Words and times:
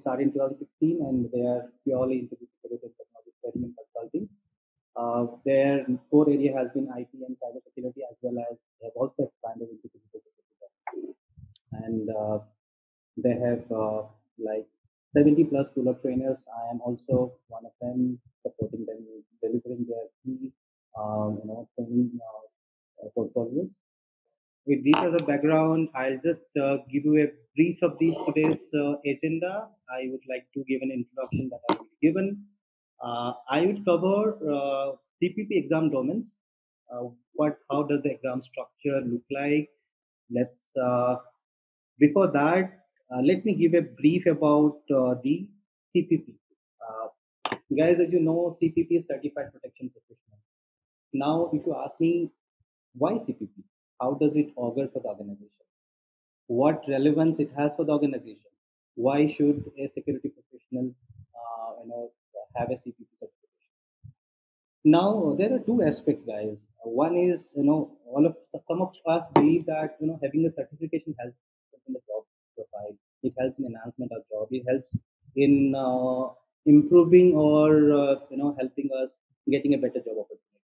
started 0.00 0.28
in 0.28 0.32
2016 0.32 1.00
and 1.06 1.30
they 1.32 1.46
are 1.46 1.70
purely 1.84 2.20
into 2.20 2.36
the 2.40 2.46
technology 2.78 3.74
consulting. 3.76 4.28
Uh, 4.96 5.26
their 5.44 5.86
core 6.10 6.28
area 6.28 6.52
has 6.56 6.68
been 6.74 6.88
IT 6.96 7.08
and 7.14 7.36
cybersecurity 7.40 8.02
as 8.10 8.16
well 8.22 8.44
as 8.50 8.56
they 8.80 8.86
have 8.86 8.96
also 8.96 9.22
expanded 9.28 9.68
into 9.70 9.88
digital 9.88 10.20
security. 10.36 11.14
And 11.72 12.10
uh, 12.10 12.38
they 13.16 13.36
have 13.38 13.64
uh, 13.70 14.02
like 14.38 14.66
70 15.16 15.44
plus 15.44 15.66
Ruler 15.76 15.94
trainers. 16.02 16.38
I 16.46 16.70
am 16.74 16.80
also 16.80 17.34
one 17.48 17.64
of 17.64 17.72
them, 17.80 18.18
supporting 18.42 18.86
them, 18.86 19.04
delivering 19.42 19.86
their 19.88 20.06
key, 20.24 20.52
um, 20.98 21.40
you 21.42 21.48
know, 21.48 21.68
training 21.76 22.18
uh, 22.20 23.08
portfolios. 23.14 23.68
With 24.66 24.84
this 24.84 24.94
as 24.98 25.14
a 25.20 25.24
background, 25.24 25.88
I'll 25.94 26.20
just 26.24 26.48
uh, 26.60 26.76
give 26.92 27.04
you 27.04 27.22
a 27.24 27.28
brief 27.56 27.78
of 27.82 27.98
this 27.98 28.14
today's 28.26 28.60
uh, 28.74 28.94
agenda. 29.04 29.68
I 29.90 30.08
would 30.10 30.20
like 30.28 30.46
to 30.54 30.64
give 30.68 30.82
an 30.82 30.90
introduction 30.90 31.50
that 31.50 31.60
I 31.70 31.78
will 31.78 31.86
be 31.86 32.08
given. 32.08 32.44
Uh, 33.02 33.32
I 33.50 33.66
would 33.66 33.84
cover 33.84 34.36
CPP 35.22 35.48
exam 35.50 35.90
domains. 35.90 36.26
what, 37.32 37.58
how 37.70 37.82
does 37.84 38.02
the 38.02 38.10
exam 38.10 38.42
structure 38.42 39.00
look 39.06 39.22
like? 39.30 39.68
Let's 40.30 40.54
before 42.00 42.28
that, 42.32 42.80
uh, 43.12 43.20
let 43.22 43.44
me 43.44 43.54
give 43.54 43.74
a 43.74 43.82
brief 43.82 44.24
about 44.26 44.80
uh, 44.90 45.14
the 45.22 45.46
CPP. 45.94 46.34
Uh, 46.80 47.56
guys, 47.76 47.96
as 48.00 48.10
you 48.10 48.20
know, 48.20 48.56
CPP 48.62 49.00
is 49.00 49.04
Certified 49.06 49.52
Protection 49.52 49.90
Professional. 49.90 50.38
Now, 51.12 51.50
if 51.52 51.66
you 51.66 51.74
ask 51.74 52.00
me, 52.00 52.30
why 52.94 53.12
CPP? 53.12 53.50
How 54.00 54.14
does 54.14 54.32
it 54.34 54.52
augur 54.56 54.88
for 54.92 55.00
the 55.00 55.08
organization? 55.08 55.66
What 56.48 56.82
relevance 56.88 57.36
it 57.40 57.50
has 57.56 57.70
for 57.76 57.84
the 57.84 57.92
organization? 57.92 58.50
Why 58.96 59.32
should 59.36 59.64
a 59.78 59.90
security 59.94 60.30
professional, 60.30 60.86
you 61.82 61.88
know, 61.88 62.10
have 62.56 62.70
a 62.70 62.74
CPP 62.74 63.08
certification? 63.20 63.70
Now, 64.84 65.34
there 65.38 65.54
are 65.54 65.58
two 65.60 65.82
aspects, 65.82 66.24
guys. 66.26 66.56
One 66.84 67.16
is, 67.16 67.40
you 67.56 67.64
know, 67.64 67.92
all 68.06 68.26
of 68.26 68.36
some 68.68 68.80
of 68.82 68.92
us 69.06 69.24
believe 69.34 69.66
that 69.66 69.96
you 70.00 70.06
know 70.08 70.18
having 70.22 70.46
a 70.46 70.52
certification 70.52 71.14
helps 71.20 71.36
in 71.86 71.92
the 71.94 72.00
job 72.08 72.24
profile. 72.56 72.94
It 73.22 73.34
helps 73.38 73.58
in 73.58 73.66
enhancement 73.66 74.12
of 74.12 74.22
job. 74.30 74.48
It 74.50 74.64
helps 74.68 74.88
in 75.36 75.74
uh, 75.76 76.32
improving 76.66 77.34
or 77.34 77.68
uh, 78.00 78.14
you 78.30 78.38
know 78.38 78.56
helping 78.58 78.88
us 79.02 79.10
getting 79.50 79.74
a 79.74 79.78
better 79.78 80.00
job 80.00 80.16
opportunity. 80.24 80.60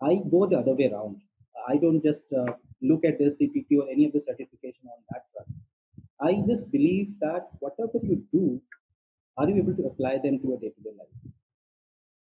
I 0.00 0.14
go 0.30 0.46
the 0.46 0.58
other 0.58 0.74
way 0.74 0.90
around. 0.92 1.20
I 1.68 1.76
don't 1.76 2.02
just 2.02 2.22
uh, 2.32 2.52
look 2.82 3.04
at 3.04 3.18
the 3.18 3.36
CPP 3.40 3.78
or 3.78 3.88
any 3.90 4.06
of 4.06 4.12
the 4.12 4.22
certification 4.26 4.86
on 4.86 5.00
that 5.10 5.24
front. 5.32 5.48
I 6.20 6.32
just 6.46 6.70
believe 6.70 7.14
that 7.20 7.48
whatever 7.60 7.98
you 8.02 8.22
do, 8.32 8.60
are 9.36 9.48
you 9.48 9.56
able 9.56 9.74
to 9.74 9.86
apply 9.86 10.18
them 10.18 10.38
to 10.40 10.48
your 10.48 10.58
day-to-day 10.58 10.90
life? 10.98 11.32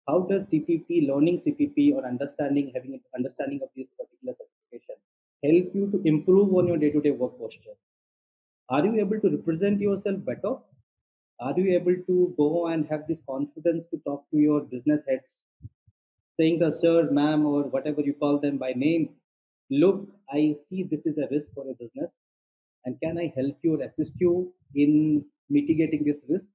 How 0.07 0.21
does 0.21 0.43
CPP, 0.51 1.07
learning 1.07 1.41
CPP 1.45 1.93
or 1.95 2.05
understanding, 2.05 2.71
having 2.75 2.93
an 2.93 3.01
understanding 3.15 3.59
of 3.63 3.69
this 3.75 3.87
particular 3.97 4.35
certification 4.37 4.95
help 5.43 5.75
you 5.75 5.89
to 5.91 6.01
improve 6.07 6.53
on 6.53 6.67
your 6.67 6.77
day-to-day 6.77 7.11
work 7.11 7.37
posture? 7.39 7.77
are 8.69 8.85
you 8.85 8.99
able 9.01 9.19
to 9.21 9.29
represent 9.35 9.79
yourself 9.81 10.17
better 10.25 10.51
are 11.47 11.53
you 11.59 11.67
able 11.75 11.95
to 12.07 12.33
go 12.37 12.67
and 12.67 12.87
have 12.89 13.07
this 13.07 13.17
confidence 13.29 13.83
to 13.91 13.97
talk 14.07 14.23
to 14.31 14.37
your 14.37 14.59
business 14.73 15.01
heads 15.07 15.71
saying 16.39 16.59
the 16.63 16.69
sir 16.81 17.09
ma'am 17.19 17.45
or 17.53 17.63
whatever 17.75 18.01
you 18.09 18.13
call 18.23 18.37
them 18.45 18.59
by 18.65 18.71
name 18.85 19.09
look 19.69 20.07
i 20.39 20.41
see 20.67 20.83
this 20.91 21.03
is 21.11 21.17
a 21.17 21.27
risk 21.33 21.47
for 21.55 21.65
a 21.69 21.75
business 21.81 22.11
and 22.85 22.99
can 23.03 23.17
i 23.17 23.27
help 23.35 23.57
you 23.63 23.75
or 23.75 23.81
assist 23.87 24.13
you 24.25 24.33
in 24.75 25.25
mitigating 25.49 26.03
this 26.03 26.21
risk 26.29 26.45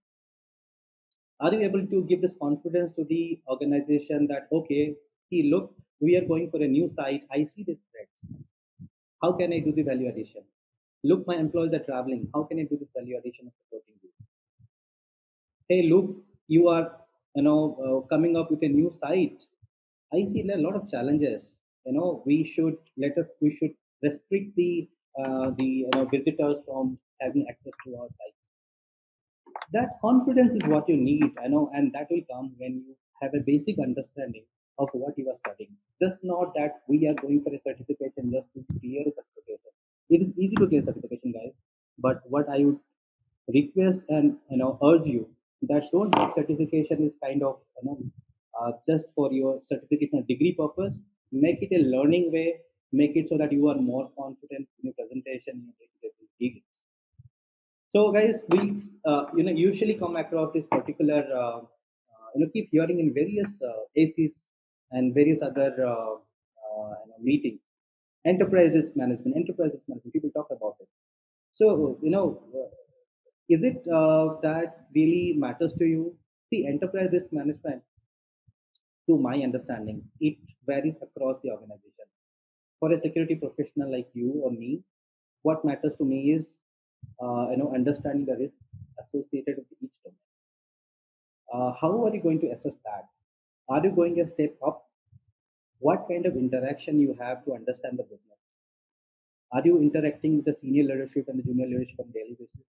are 1.40 1.52
you 1.54 1.62
able 1.68 1.86
to 1.92 2.02
give 2.10 2.22
this 2.22 2.36
confidence 2.40 2.92
to 2.96 3.04
the 3.12 3.40
organization 3.48 4.26
that 4.32 4.48
okay 4.52 4.96
see 5.28 5.42
look 5.52 5.74
we 6.00 6.16
are 6.16 6.26
going 6.32 6.50
for 6.50 6.62
a 6.62 6.72
new 6.76 6.88
site 6.96 7.22
i 7.38 7.46
see 7.52 7.64
this 7.70 7.80
threats 7.90 8.42
how 9.22 9.32
can 9.32 9.52
i 9.52 9.60
do 9.68 9.72
the 9.72 9.82
value 9.82 10.08
addition 10.08 10.44
Look, 11.04 11.26
my 11.26 11.36
employees 11.36 11.74
are 11.74 11.84
traveling. 11.84 12.30
How 12.34 12.44
can 12.44 12.58
I 12.58 12.62
do 12.62 12.78
this 12.78 12.88
value 12.96 13.18
addition 13.18 13.46
of 13.46 13.52
supporting 13.62 13.94
you? 14.02 14.08
Hey, 15.68 15.82
look, 15.86 16.24
you 16.48 16.68
are 16.68 16.96
you 17.36 17.42
know 17.42 17.60
uh, 17.84 18.08
coming 18.08 18.38
up 18.38 18.50
with 18.50 18.62
a 18.62 18.68
new 18.68 18.90
site. 19.02 19.38
I 20.14 20.24
see 20.32 20.48
a 20.50 20.56
lot 20.56 20.76
of 20.76 20.90
challenges. 20.90 21.42
You 21.86 21.92
know, 21.92 22.22
we 22.26 22.52
should 22.54 22.76
let 22.96 23.16
us 23.18 23.26
we 23.40 23.56
should 23.56 23.74
restrict 24.02 24.56
the 24.56 24.88
uh, 25.18 25.50
the 25.58 25.64
you 25.64 25.90
know, 25.94 26.04
visitors 26.06 26.62
from 26.66 26.98
having 27.20 27.46
access 27.48 27.72
to 27.86 27.96
our 27.96 28.08
site. 28.08 28.34
That 29.72 30.00
confidence 30.00 30.52
is 30.54 30.68
what 30.70 30.88
you 30.88 30.96
need, 30.96 31.22
I 31.38 31.48
know, 31.48 31.70
and 31.74 31.92
that 31.92 32.08
will 32.10 32.22
come 32.30 32.54
when 32.56 32.76
you 32.86 32.96
have 33.20 33.34
a 33.34 33.40
basic 33.40 33.78
understanding 33.78 34.44
of 34.78 34.88
what 34.92 35.18
you 35.18 35.28
are 35.28 35.36
studying. 35.46 35.76
Just 36.02 36.22
not 36.24 36.54
that 36.54 36.82
we 36.88 37.06
are 37.08 37.14
going 37.14 37.42
for 37.42 37.52
a 37.54 37.60
certification 37.60 38.32
just 38.32 38.46
to 38.54 38.64
clear 38.80 39.02
a 39.02 39.12
certification 39.12 39.70
it 40.10 40.20
is 40.22 40.38
easy 40.38 40.54
to 40.56 40.66
get 40.66 40.84
certification 40.84 41.32
guys 41.32 41.52
but 41.98 42.20
what 42.34 42.46
i 42.48 42.58
would 42.64 42.78
request 43.56 44.00
and 44.10 44.36
you 44.50 44.58
know 44.58 44.78
urge 44.88 45.06
you 45.06 45.22
that 45.70 45.84
don't 45.92 46.14
certification 46.36 47.02
is 47.06 47.12
kind 47.24 47.42
of 47.42 47.60
you 47.76 47.84
know 47.88 47.98
uh, 48.60 48.72
just 48.88 49.06
for 49.14 49.32
your 49.32 49.62
certification 49.70 50.18
or 50.20 50.22
degree 50.32 50.52
purpose 50.54 50.94
make 51.46 51.60
it 51.66 51.72
a 51.78 51.82
learning 51.94 52.26
way 52.32 52.48
make 52.92 53.16
it 53.20 53.28
so 53.28 53.36
that 53.42 53.52
you 53.52 53.68
are 53.68 53.80
more 53.92 54.10
confident 54.18 54.66
in 54.78 54.82
your 54.88 54.94
presentation 55.00 55.62
in 56.40 56.62
so 57.94 58.00
guys 58.12 58.36
we 58.52 58.60
uh, 59.10 59.24
you 59.36 59.44
know 59.46 59.52
usually 59.52 59.94
come 59.94 60.16
across 60.16 60.52
this 60.54 60.66
particular 60.76 61.20
uh, 61.42 61.58
uh 61.58 62.28
you 62.34 62.40
know 62.40 62.50
keep 62.54 62.68
hearing 62.70 63.00
in 63.04 63.12
various 63.20 63.52
uh, 63.70 63.82
acs 64.02 64.34
and 64.92 65.14
various 65.14 65.40
other 65.42 65.70
uh, 65.92 66.12
you 67.02 67.08
know, 67.10 67.20
meetings 67.20 67.60
enterprise 68.24 68.70
risk 68.74 68.96
management, 68.96 69.36
enterprise 69.36 69.70
risk 69.72 69.84
management. 69.88 70.12
People 70.12 70.30
talk 70.30 70.48
about 70.50 70.76
it. 70.80 70.88
So, 71.54 71.98
you 72.02 72.10
know, 72.10 72.42
is 73.48 73.60
it 73.62 73.84
that 73.84 74.86
really 74.94 75.34
matters 75.36 75.72
to 75.78 75.84
you? 75.84 76.16
See, 76.50 76.66
enterprise 76.66 77.10
risk 77.12 77.26
management, 77.32 77.82
to 79.08 79.18
my 79.18 79.36
understanding, 79.42 80.02
it 80.20 80.36
varies 80.66 80.94
across 81.02 81.36
the 81.42 81.50
organization. 81.50 82.06
For 82.80 82.92
a 82.92 83.00
security 83.00 83.36
professional 83.36 83.90
like 83.92 84.08
you 84.14 84.40
or 84.44 84.50
me, 84.50 84.82
what 85.42 85.64
matters 85.64 85.92
to 85.98 86.04
me 86.04 86.32
is, 86.32 86.44
uh, 87.22 87.48
you 87.50 87.56
know, 87.56 87.72
understanding 87.74 88.26
the 88.26 88.36
risk 88.36 88.54
associated 89.02 89.56
with 89.56 89.66
each 89.82 89.92
domain. 90.02 90.18
Uh, 91.52 91.72
how 91.80 92.04
are 92.04 92.14
you 92.14 92.22
going 92.22 92.40
to 92.40 92.48
assess 92.48 92.76
that? 92.84 93.08
Are 93.68 93.84
you 93.84 93.92
going 93.92 94.20
a 94.20 94.32
step 94.34 94.54
up 94.66 94.84
what 95.86 96.06
kind 96.08 96.26
of 96.26 96.36
interaction 96.36 97.00
you 97.00 97.14
have 97.20 97.44
to 97.44 97.54
understand 97.54 97.98
the 97.98 98.04
business. 98.04 98.40
Are 99.52 99.62
you 99.64 99.80
interacting 99.80 100.36
with 100.36 100.46
the 100.46 100.56
senior 100.60 100.84
leadership 100.84 101.26
and 101.28 101.38
the 101.38 101.42
junior 101.42 101.66
leadership 101.66 102.00
on 102.00 102.10
daily 102.12 102.36
basis? 102.38 102.66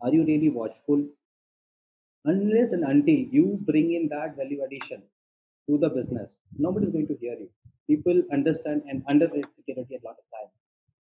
Are 0.00 0.12
you 0.12 0.24
really 0.24 0.50
watchful? 0.50 1.04
Unless 2.24 2.72
and 2.72 2.84
until 2.84 3.20
you 3.36 3.58
bring 3.62 3.94
in 3.94 4.08
that 4.08 4.36
value 4.36 4.62
addition 4.64 5.02
to 5.70 5.78
the 5.78 5.88
business, 5.88 6.28
nobody 6.58 6.86
is 6.86 6.92
going 6.92 7.08
to 7.08 7.16
hear 7.20 7.34
you. 7.34 7.48
People 7.88 8.22
understand 8.32 8.82
and 8.88 9.02
underrate 9.08 9.46
security 9.56 9.96
a 9.96 10.06
lot 10.06 10.16
of 10.22 10.26
times, 10.36 10.52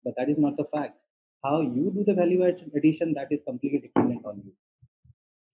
but 0.04 0.14
that 0.18 0.30
is 0.30 0.38
not 0.38 0.58
the 0.58 0.66
fact. 0.74 0.98
How 1.44 1.62
you 1.62 1.92
do 1.96 2.04
the 2.06 2.14
value 2.14 2.44
addition 2.46 3.14
that 3.16 3.32
is 3.32 3.40
completely 3.48 3.80
dependent 3.80 4.26
on 4.26 4.42
you. 4.46 4.54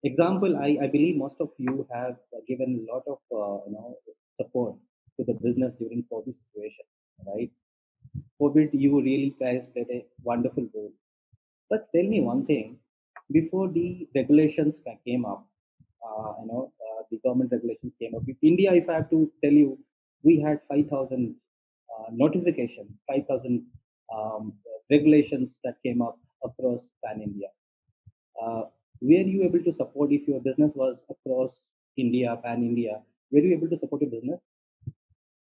Example, 0.04 0.56
I, 0.56 0.78
I 0.84 0.86
believe 0.88 1.16
most 1.16 1.36
of 1.40 1.50
you 1.58 1.86
have 1.92 2.16
given 2.48 2.86
a 2.88 2.92
lot 2.92 3.04
of 3.06 3.18
uh, 3.40 3.64
you 3.66 3.72
know 3.72 3.96
support 4.40 4.76
to 5.18 5.24
the 5.24 5.34
business 5.34 5.72
during 5.78 6.04
COVID 6.12 6.34
situation, 6.44 6.86
right? 7.26 7.50
COVID, 8.40 8.70
you 8.72 9.00
really 9.00 9.34
guys 9.40 9.62
played 9.74 9.90
a 9.90 10.04
wonderful 10.22 10.68
role. 10.74 10.92
But 11.70 11.88
tell 11.94 12.04
me 12.14 12.20
one 12.20 12.46
thing: 12.46 12.78
before 13.30 13.68
the 13.68 14.08
regulations 14.14 14.74
came 15.06 15.24
up, 15.24 15.46
uh, 16.06 16.34
you 16.40 16.48
know, 16.48 16.72
the 17.12 17.20
government 17.24 17.52
regulations 17.52 17.94
came 18.00 18.14
up. 18.16 18.22
In 18.28 18.36
India, 18.42 18.72
if 18.74 18.88
I 18.90 18.94
have 19.00 19.10
to 19.10 19.20
tell 19.44 19.52
you, 19.52 19.78
we 20.24 20.40
had 20.40 20.60
5,000 20.68 21.36
uh, 21.94 22.10
notifications, 22.12 22.90
5,000 23.08 23.64
um, 24.16 24.54
regulations 24.90 25.50
that 25.64 25.76
came 25.86 26.02
up 26.02 26.18
across 26.44 26.80
pan 27.04 27.22
India. 27.22 27.48
Uh, 28.42 28.62
were 29.00 29.26
you 29.34 29.44
able 29.44 29.62
to 29.68 29.74
support 29.78 30.12
if 30.12 30.28
your 30.28 30.40
business 30.40 30.72
was 30.74 30.96
across 31.10 31.50
India, 31.96 32.38
pan 32.44 32.62
India? 32.62 33.02
Were 33.32 33.40
you 33.40 33.56
able 33.56 33.68
to 33.68 33.78
support 33.80 34.02
your 34.02 34.10
business? 34.10 34.40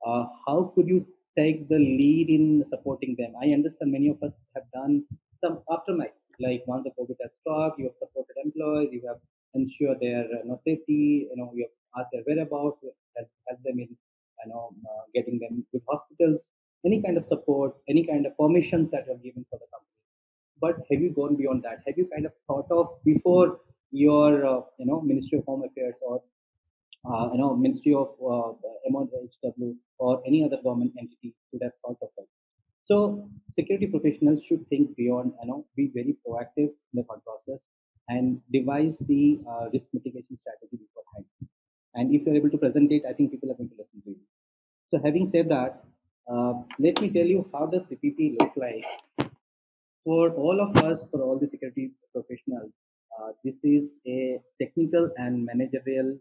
uh, 0.06 0.26
how 0.46 0.72
could 0.74 0.88
you 0.88 1.06
take 1.38 1.68
the 1.68 1.78
lead 1.78 2.28
in 2.28 2.64
supporting 2.70 3.16
them? 3.18 3.34
I 3.42 3.52
understand 3.52 3.92
many 3.92 4.08
of 4.08 4.22
us 4.22 4.32
have 4.54 4.64
done 4.74 5.04
some 5.42 5.60
aftermath, 5.70 6.16
like 6.40 6.62
once 6.66 6.84
the 6.84 6.90
COVID 6.98 7.16
has 7.22 7.30
stopped, 7.40 7.78
you 7.78 7.86
have 7.86 7.94
supported 7.98 8.36
employees, 8.44 8.90
you 8.92 9.02
have 9.06 9.18
ensured 9.54 9.98
their 10.00 10.24
uh, 10.24 10.42
you 10.42 10.48
know, 10.48 10.60
safety, 10.66 11.28
you 11.30 11.36
know, 11.36 11.52
have 11.58 12.04
asked 12.04 12.10
their 12.12 12.22
whereabouts, 12.26 12.78
help, 13.16 13.28
help 13.48 13.62
them 13.64 13.78
in 13.78 13.88
you 14.44 14.52
know, 14.52 14.70
uh, 14.90 15.02
getting 15.14 15.38
them 15.38 15.64
good 15.72 15.82
hospitals, 15.88 16.40
any 16.84 17.02
kind 17.02 17.16
of 17.16 17.24
support, 17.28 17.74
any 17.88 18.06
kind 18.06 18.26
of 18.26 18.36
permissions 18.36 18.90
that 18.90 19.08
are 19.08 19.20
given 19.22 19.44
for 19.50 19.58
the 19.58 19.68
company. 19.72 19.98
But 20.60 20.76
have 20.90 21.00
you 21.00 21.10
gone 21.10 21.36
beyond 21.36 21.62
that? 21.64 21.82
Have 21.86 21.96
you 21.96 22.08
kind 22.12 22.26
of 22.26 22.32
thought 22.46 22.66
of 22.70 23.02
before 23.04 23.60
your 23.90 24.46
uh, 24.46 24.60
you 24.78 24.86
know 24.86 25.00
Ministry 25.00 25.38
of 25.38 25.44
Home 25.44 25.64
Affairs 25.64 25.94
or 26.00 26.22
uh, 27.08 27.30
you 27.32 27.38
know 27.38 27.54
Ministry 27.56 27.94
of 27.94 28.08
uh, 28.20 28.52
MOHW 28.90 29.74
or 29.98 30.22
any 30.26 30.44
other 30.44 30.56
government 30.62 30.92
entity 30.98 31.34
would 31.52 31.62
have 31.62 31.72
thought 31.82 31.98
of 32.02 32.08
that? 32.16 32.26
So 32.86 33.28
security 33.58 33.86
professionals 33.86 34.40
should 34.48 34.68
think 34.68 34.96
beyond, 34.96 35.32
you 35.42 35.48
know, 35.48 35.66
be 35.76 35.90
very 35.94 36.16
proactive 36.26 36.70
in 36.92 36.94
the 36.94 37.04
process 37.04 37.60
and 38.12 38.40
devise 38.56 38.94
the 39.10 39.40
uh, 39.48 39.64
risk 39.72 39.86
mitigation 39.92 40.38
strategy 40.42 40.78
beforehand. 40.84 41.26
And 41.94 42.14
if 42.14 42.26
you're 42.26 42.36
able 42.36 42.50
to 42.50 42.58
present 42.58 42.90
it, 42.92 43.02
I 43.08 43.12
think 43.12 43.30
people 43.32 43.50
are 43.50 43.54
going 43.54 43.70
to 43.70 43.76
listen 43.82 44.02
to 44.04 44.10
you. 44.10 44.24
So 44.90 45.00
having 45.04 45.30
said 45.34 45.48
that, 45.48 45.84
uh, 46.30 46.54
let 46.78 47.00
me 47.00 47.10
tell 47.10 47.30
you 47.34 47.48
how 47.52 47.66
does 47.66 47.82
CPP 47.90 48.36
look 48.38 48.52
like 48.56 48.84
for 50.04 50.30
all 50.30 50.60
of 50.60 50.76
us, 50.84 50.98
for 51.10 51.22
all 51.22 51.38
the 51.38 51.48
security 51.50 51.92
professionals. 52.12 52.70
Uh, 53.18 53.32
this 53.44 53.54
is 53.62 53.84
a 54.06 54.40
technical 54.60 55.10
and 55.16 55.44
managerial, 55.44 56.16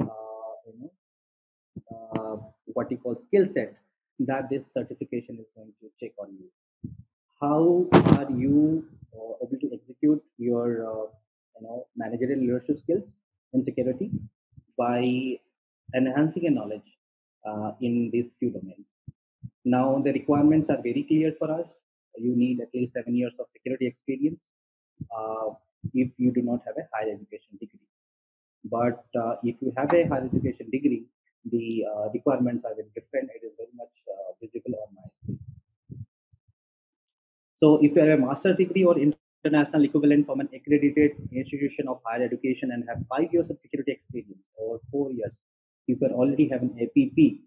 uh, 0.00 0.52
you 0.66 0.74
know, 0.80 0.92
uh, 1.94 2.36
what 2.66 2.90
you 2.90 2.96
call 2.98 3.16
skill 3.28 3.46
set 3.54 3.76
that 4.20 4.48
this 4.50 4.62
certification 4.74 5.38
is 5.38 5.46
going 5.56 5.72
to 5.80 5.90
check 6.00 6.12
on 6.18 6.30
you. 6.38 6.48
How 7.40 7.86
are 8.16 8.30
you 8.30 8.84
able 9.14 9.58
to 9.60 9.68
execute 9.76 10.22
your 10.38 10.66
uh, 10.90 11.06
you 11.56 11.62
know 11.66 11.86
managerial 11.96 12.40
leadership 12.40 12.78
skills 12.82 13.04
in 13.52 13.64
security 13.64 14.10
by 14.78 15.00
enhancing 15.94 16.44
your 16.44 16.52
knowledge 16.52 16.88
uh, 17.48 17.72
in 17.80 18.10
these 18.12 18.30
few 18.38 18.50
domains? 18.50 18.86
Now 19.64 20.00
the 20.04 20.12
requirements 20.12 20.70
are 20.70 20.82
very 20.82 21.04
clear 21.08 21.32
for 21.38 21.50
us. 21.50 21.66
You 22.18 22.36
need 22.36 22.60
at 22.60 22.68
least 22.74 22.94
seven 22.94 23.16
years 23.16 23.32
of 23.38 23.46
security 23.52 23.86
experience 23.86 24.40
uh, 25.16 25.54
if 25.94 26.10
you 26.18 26.32
do 26.32 26.42
not 26.42 26.60
have 26.66 26.76
a 26.78 26.88
higher 26.94 27.12
education 27.12 27.58
degree. 27.60 27.86
But 28.64 29.04
uh, 29.18 29.36
if 29.42 29.56
you 29.60 29.72
have 29.76 29.92
a 29.92 30.06
higher 30.08 30.24
education 30.32 30.70
degree, 30.70 31.06
the 31.50 31.84
uh, 31.90 32.10
requirements 32.14 32.64
are 32.64 32.74
very 32.74 32.90
different. 32.94 33.30
It 33.34 33.44
is 33.46 33.52
very 33.58 33.74
much 33.74 33.94
uh, 34.08 34.32
visible 34.40 34.78
on 34.86 34.94
my 34.94 35.02
screen. 35.22 35.38
So 37.62 37.78
if 37.80 37.94
you 37.94 38.02
have 38.02 38.18
a 38.18 38.20
master's 38.20 38.56
degree 38.56 38.84
or 38.84 38.98
international 38.98 39.84
equivalent 39.84 40.26
from 40.26 40.40
an 40.40 40.48
accredited 40.52 41.12
institution 41.30 41.86
of 41.86 42.00
higher 42.04 42.24
education 42.24 42.72
and 42.72 42.82
have 42.88 42.98
five 43.08 43.32
years 43.32 43.48
of 43.50 43.56
security 43.62 43.92
experience 43.92 44.42
or 44.56 44.80
four 44.90 45.12
years, 45.12 45.30
you 45.86 45.94
can 45.94 46.10
already 46.10 46.48
have 46.48 46.62
an 46.62 46.74
APP 46.82 47.38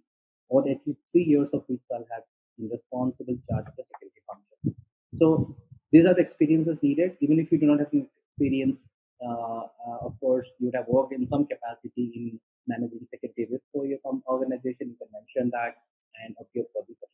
or 0.48 0.62
at 0.70 0.78
least 0.86 1.00
three 1.12 1.26
years 1.26 1.50
of 1.52 1.64
which 1.68 1.82
shall 1.92 2.06
have 2.14 2.24
in 2.58 2.70
responsible 2.70 3.36
charge 3.50 3.66
of 3.68 3.76
the 3.76 3.84
security 3.92 4.22
function. 4.26 4.76
So 5.20 5.58
these 5.92 6.06
are 6.06 6.14
the 6.14 6.22
experiences 6.22 6.78
needed. 6.82 7.18
Even 7.20 7.38
if 7.40 7.52
you 7.52 7.60
do 7.60 7.66
not 7.66 7.80
have 7.80 7.92
experience, 7.92 8.78
uh, 9.22 9.68
uh, 9.88 9.98
of 10.08 10.18
course, 10.22 10.48
you 10.60 10.68
would 10.68 10.76
have 10.76 10.88
worked 10.88 11.12
in 11.12 11.28
some 11.28 11.46
capacity 11.46 12.12
in 12.16 12.40
managing 12.68 13.06
security 13.12 13.52
risk 13.52 13.64
for 13.74 13.86
your 13.86 14.00
organization. 14.28 14.96
You 14.96 14.98
can 14.98 15.10
mention 15.12 15.52
that 15.52 15.76
and 16.24 16.36
appear 16.40 16.64
for 16.72 16.84
the 16.88 16.96
certification. 16.96 17.12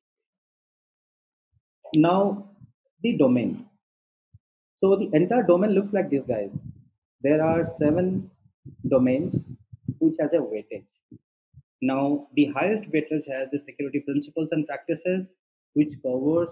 Now, 1.96 2.52
the 3.04 3.18
domain. 3.18 3.66
So 4.82 4.96
the 4.96 5.10
entire 5.16 5.44
domain 5.44 5.72
looks 5.72 5.94
like 5.94 6.10
this, 6.10 6.24
guys. 6.28 6.50
There 7.22 7.44
are 7.44 7.70
seven 7.80 8.32
domains 8.90 9.36
which 10.00 10.16
has 10.20 10.32
a 10.34 10.38
weightage. 10.38 10.86
Now, 11.82 12.28
the 12.36 12.46
highest 12.56 12.90
weightage 12.92 13.28
has 13.30 13.50
the 13.52 13.62
security 13.66 14.00
principles 14.02 14.50
and 14.52 14.68
practices, 14.68 15.26
which 15.74 15.94
covers 16.04 16.50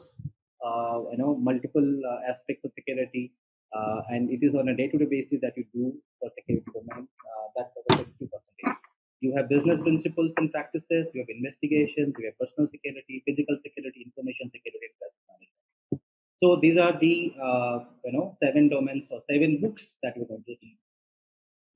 uh, 0.66 1.02
you 1.12 1.18
know 1.18 1.36
multiple 1.36 1.90
uh, 2.12 2.20
aspects 2.32 2.66
of 2.66 2.72
security, 2.76 3.34
uh, 3.76 4.02
and 4.10 4.30
it 4.30 4.42
is 4.44 4.56
on 4.56 4.70
a 4.70 4.76
day-to-day 4.76 5.06
basis 5.06 5.40
that 5.42 5.54
you 5.58 5.66
do 5.74 5.94
for 6.20 6.30
security 6.38 6.66
domain. 6.74 7.08
Uh, 7.30 7.48
that 7.58 7.74
covers 7.76 8.06
60 8.20 8.26
percent. 8.26 8.78
You 9.22 9.36
have 9.36 9.50
business 9.50 9.80
principles 9.82 10.32
and 10.38 10.52
practices. 10.52 11.08
You 11.14 11.22
have 11.22 11.30
investigations. 11.30 12.16
You 12.18 12.32
have 12.32 12.38
personal 12.40 12.70
security, 12.72 13.22
physical 13.26 13.58
security, 13.64 14.04
information 14.06 14.50
security, 14.54 14.88
and. 14.90 15.19
So 16.44 16.58
these 16.62 16.78
are 16.78 16.98
the 17.00 17.34
uh, 17.42 17.86
you 18.06 18.12
know 18.14 18.38
seven 18.44 18.70
domains 18.70 19.06
or 19.12 19.22
seven 19.32 19.60
books 19.62 19.86
that 20.04 20.18
we're 20.18 20.26
going 20.28 20.44
to 20.44 20.56
read. 20.62 20.78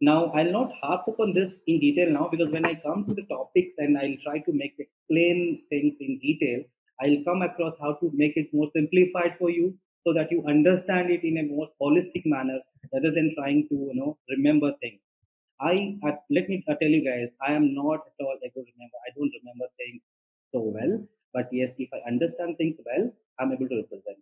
Now 0.02 0.32
I'll 0.34 0.52
not 0.52 0.72
harp 0.82 1.08
upon 1.08 1.34
this 1.34 1.52
in 1.68 1.80
detail 1.80 2.10
now 2.12 2.28
because 2.30 2.52
when 2.52 2.66
I 2.66 2.76
come 2.76 3.06
to 3.08 3.14
the 3.16 3.24
topics 3.24 3.74
and 3.80 3.98
I'll 3.98 4.18
try 4.24 4.38
to 4.40 4.54
make 4.54 4.76
explain 4.78 5.64
things 5.70 5.96
in 6.00 6.20
detail, 6.20 6.64
I'll 7.02 7.24
come 7.24 7.42
across 7.42 7.76
how 7.80 7.94
to 7.96 8.12
make 8.14 8.38
it 8.38 8.54
more 8.54 8.70
simplified 8.76 9.38
for 9.40 9.50
you 9.50 9.78
so 10.06 10.14
that 10.14 10.32
you 10.32 10.44
understand 10.48 11.10
it 11.10 11.24
in 11.24 11.38
a 11.40 11.44
more 11.44 11.70
holistic 11.82 12.26
manner 12.26 12.60
rather 12.94 13.12
than 13.12 13.34
trying 13.36 13.68
to 13.70 13.76
you 13.76 13.96
know 13.96 14.18
remember 14.30 14.74
things. 14.82 15.02
I, 15.62 15.98
I 16.04 16.18
let 16.30 16.50
me 16.50 16.64
tell 16.68 16.78
you 16.98 17.04
guys, 17.04 17.30
I 17.42 17.54
am 17.54 17.74
not 17.74 18.02
at 18.08 18.26
all 18.26 18.38
a 18.44 18.50
good 18.50 18.68
remember. 18.74 18.98
I 19.08 19.12
don't 19.18 19.34
remember 19.42 19.68
things 19.78 20.02
so 20.54 20.60
well, 20.62 21.08
but 21.34 21.50
yes, 21.52 21.72
if 21.80 21.90
I 21.94 22.02
understand 22.08 22.58
things 22.58 22.78
well, 22.86 23.12
I'm 23.40 23.54
able 23.54 23.70
to 23.70 23.78
represent. 23.84 24.20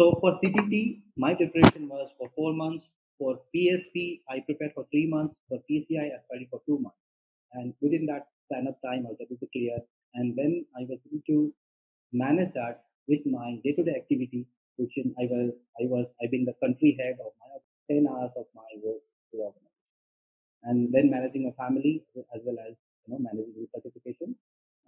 So 0.00 0.16
for 0.20 0.40
CPP, 0.40 1.02
my 1.18 1.34
preparation 1.34 1.88
was 1.88 2.10
for 2.18 2.30
four 2.34 2.54
months. 2.54 2.84
For 3.18 3.40
PSP, 3.54 4.22
I 4.30 4.40
prepared 4.40 4.72
for 4.74 4.86
three 4.90 5.06
months. 5.06 5.34
For 5.50 5.58
PCI, 5.70 6.06
I 6.16 6.20
studied 6.26 6.48
for 6.50 6.62
two 6.66 6.78
months. 6.78 6.96
And 7.52 7.74
within 7.82 8.06
that 8.06 8.28
span 8.46 8.66
of 8.68 8.76
time, 8.82 9.06
I 9.06 9.10
was 9.10 9.18
able 9.20 9.36
to 9.36 9.48
clear. 9.52 9.78
And 10.14 10.36
then 10.38 10.64
I 10.76 10.82
was 10.88 10.98
able 11.06 11.22
to 11.28 11.52
manage 12.12 12.54
that 12.54 12.84
with 13.08 13.20
my 13.26 13.60
day-to-day 13.64 13.96
activity, 13.96 14.46
which 14.78 14.96
in, 14.96 15.14
I 15.20 15.26
was, 15.30 15.52
I 15.82 15.86
was, 15.86 16.06
I 16.22 16.28
being 16.30 16.46
the 16.46 16.56
country 16.64 16.96
head 17.00 17.18
of 17.20 17.32
my 17.42 17.58
10 17.94 18.06
hours 18.08 18.32
of 18.36 18.46
my 18.54 18.70
work 18.84 19.02
to 19.32 19.38
organize. 19.38 19.66
and 20.64 20.92
then 20.94 21.10
managing 21.10 21.44
a 21.50 21.54
family 21.62 22.04
as 22.34 22.40
well 22.46 22.58
as 22.68 22.74
you 23.04 23.12
know 23.12 23.20
managing 23.26 23.54
the 23.58 23.66
certification. 23.74 24.36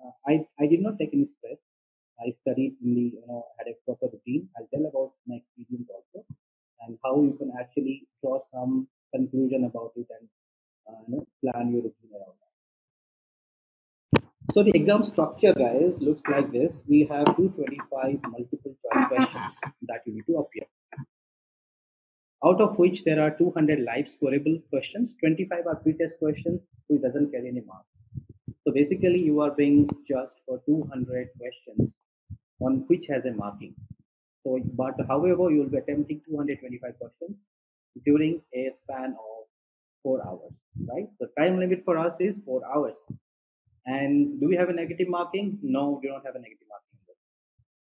Uh, 0.03 0.13
I 0.33 0.35
I 0.63 0.67
did 0.73 0.83
not 0.87 0.99
take 1.01 1.15
any 1.19 1.29
stress. 1.39 1.59
I 2.21 2.35
studied 2.43 2.77
in 2.83 2.95
the 2.95 3.07
you 3.17 3.23
know 3.27 3.45
had 3.59 3.69
a 3.69 3.75
proper 3.85 4.07
routine. 4.13 4.49
I'll 4.57 4.69
tell 4.73 4.87
about 4.87 5.13
my 5.27 5.37
experience 5.37 5.89
also 5.91 6.25
and 6.83 6.99
how 7.05 7.21
you 7.23 7.35
can 7.39 7.53
actually 7.59 8.07
draw 8.21 8.41
some 8.53 8.89
conclusion 9.15 9.65
about 9.65 9.93
it 9.97 10.07
and 10.19 10.29
uh, 10.89 11.01
you 11.07 11.17
know 11.17 11.27
plan 11.41 11.73
your 11.73 11.83
routine 11.83 12.13
around 12.15 12.37
that. 12.41 12.53
So 14.55 14.63
the 14.63 14.73
exam 14.75 15.05
structure, 15.13 15.55
guys, 15.55 15.93
looks 16.01 16.23
like 16.29 16.53
this. 16.53 16.73
We 16.87 17.07
have 17.11 17.37
225 17.37 18.21
multiple 18.31 18.75
choice 18.83 19.09
questions 19.09 19.53
that 19.89 20.03
you 20.05 20.15
need 20.15 20.27
to 20.27 20.39
appear 20.39 20.67
out 22.45 22.61
of 22.61 22.77
which 22.77 22.99
there 23.05 23.21
are 23.21 23.31
200 23.39 23.81
live 23.85 24.07
scoreable 24.19 24.61
questions, 24.71 25.11
25 25.21 25.67
are 25.67 25.77
pre-test 25.77 26.15
questions, 26.19 26.61
so 26.89 26.97
it 26.97 27.03
doesn't 27.03 27.31
carry 27.31 27.49
any 27.49 27.61
marks. 27.61 27.87
So 28.65 28.73
basically, 28.73 29.21
you 29.21 29.41
are 29.41 29.53
being 29.53 29.89
judged 30.09 30.39
for 30.47 30.61
200 30.67 31.29
questions 31.39 31.93
on 32.65 32.85
which 32.89 33.05
has 33.09 33.25
a 33.25 33.33
marking. 33.33 33.75
So, 34.45 34.59
but 34.75 34.95
however, 35.09 35.51
you 35.51 35.61
will 35.61 35.71
be 35.71 35.79
attempting 35.79 36.21
225 36.29 36.99
questions 36.99 37.37
during 38.05 38.41
a 38.55 38.71
span 38.83 39.11
of 39.11 39.47
four 40.03 40.21
hours, 40.27 40.53
right? 40.89 41.09
The 41.21 41.29
time 41.39 41.59
limit 41.59 41.83
for 41.85 41.99
us 41.99 42.15
is 42.19 42.35
four 42.45 42.63
hours. 42.67 42.95
And 43.87 44.41
do 44.41 44.49
we 44.49 44.57
have 44.57 44.69
a 44.69 44.73
negative 44.73 45.09
marking? 45.09 45.59
No, 45.63 46.01
we 46.01 46.09
do 46.09 46.13
not 46.15 46.25
have 46.25 46.37
a 46.37 46.39
negative 46.39 46.67
marking. 46.69 46.89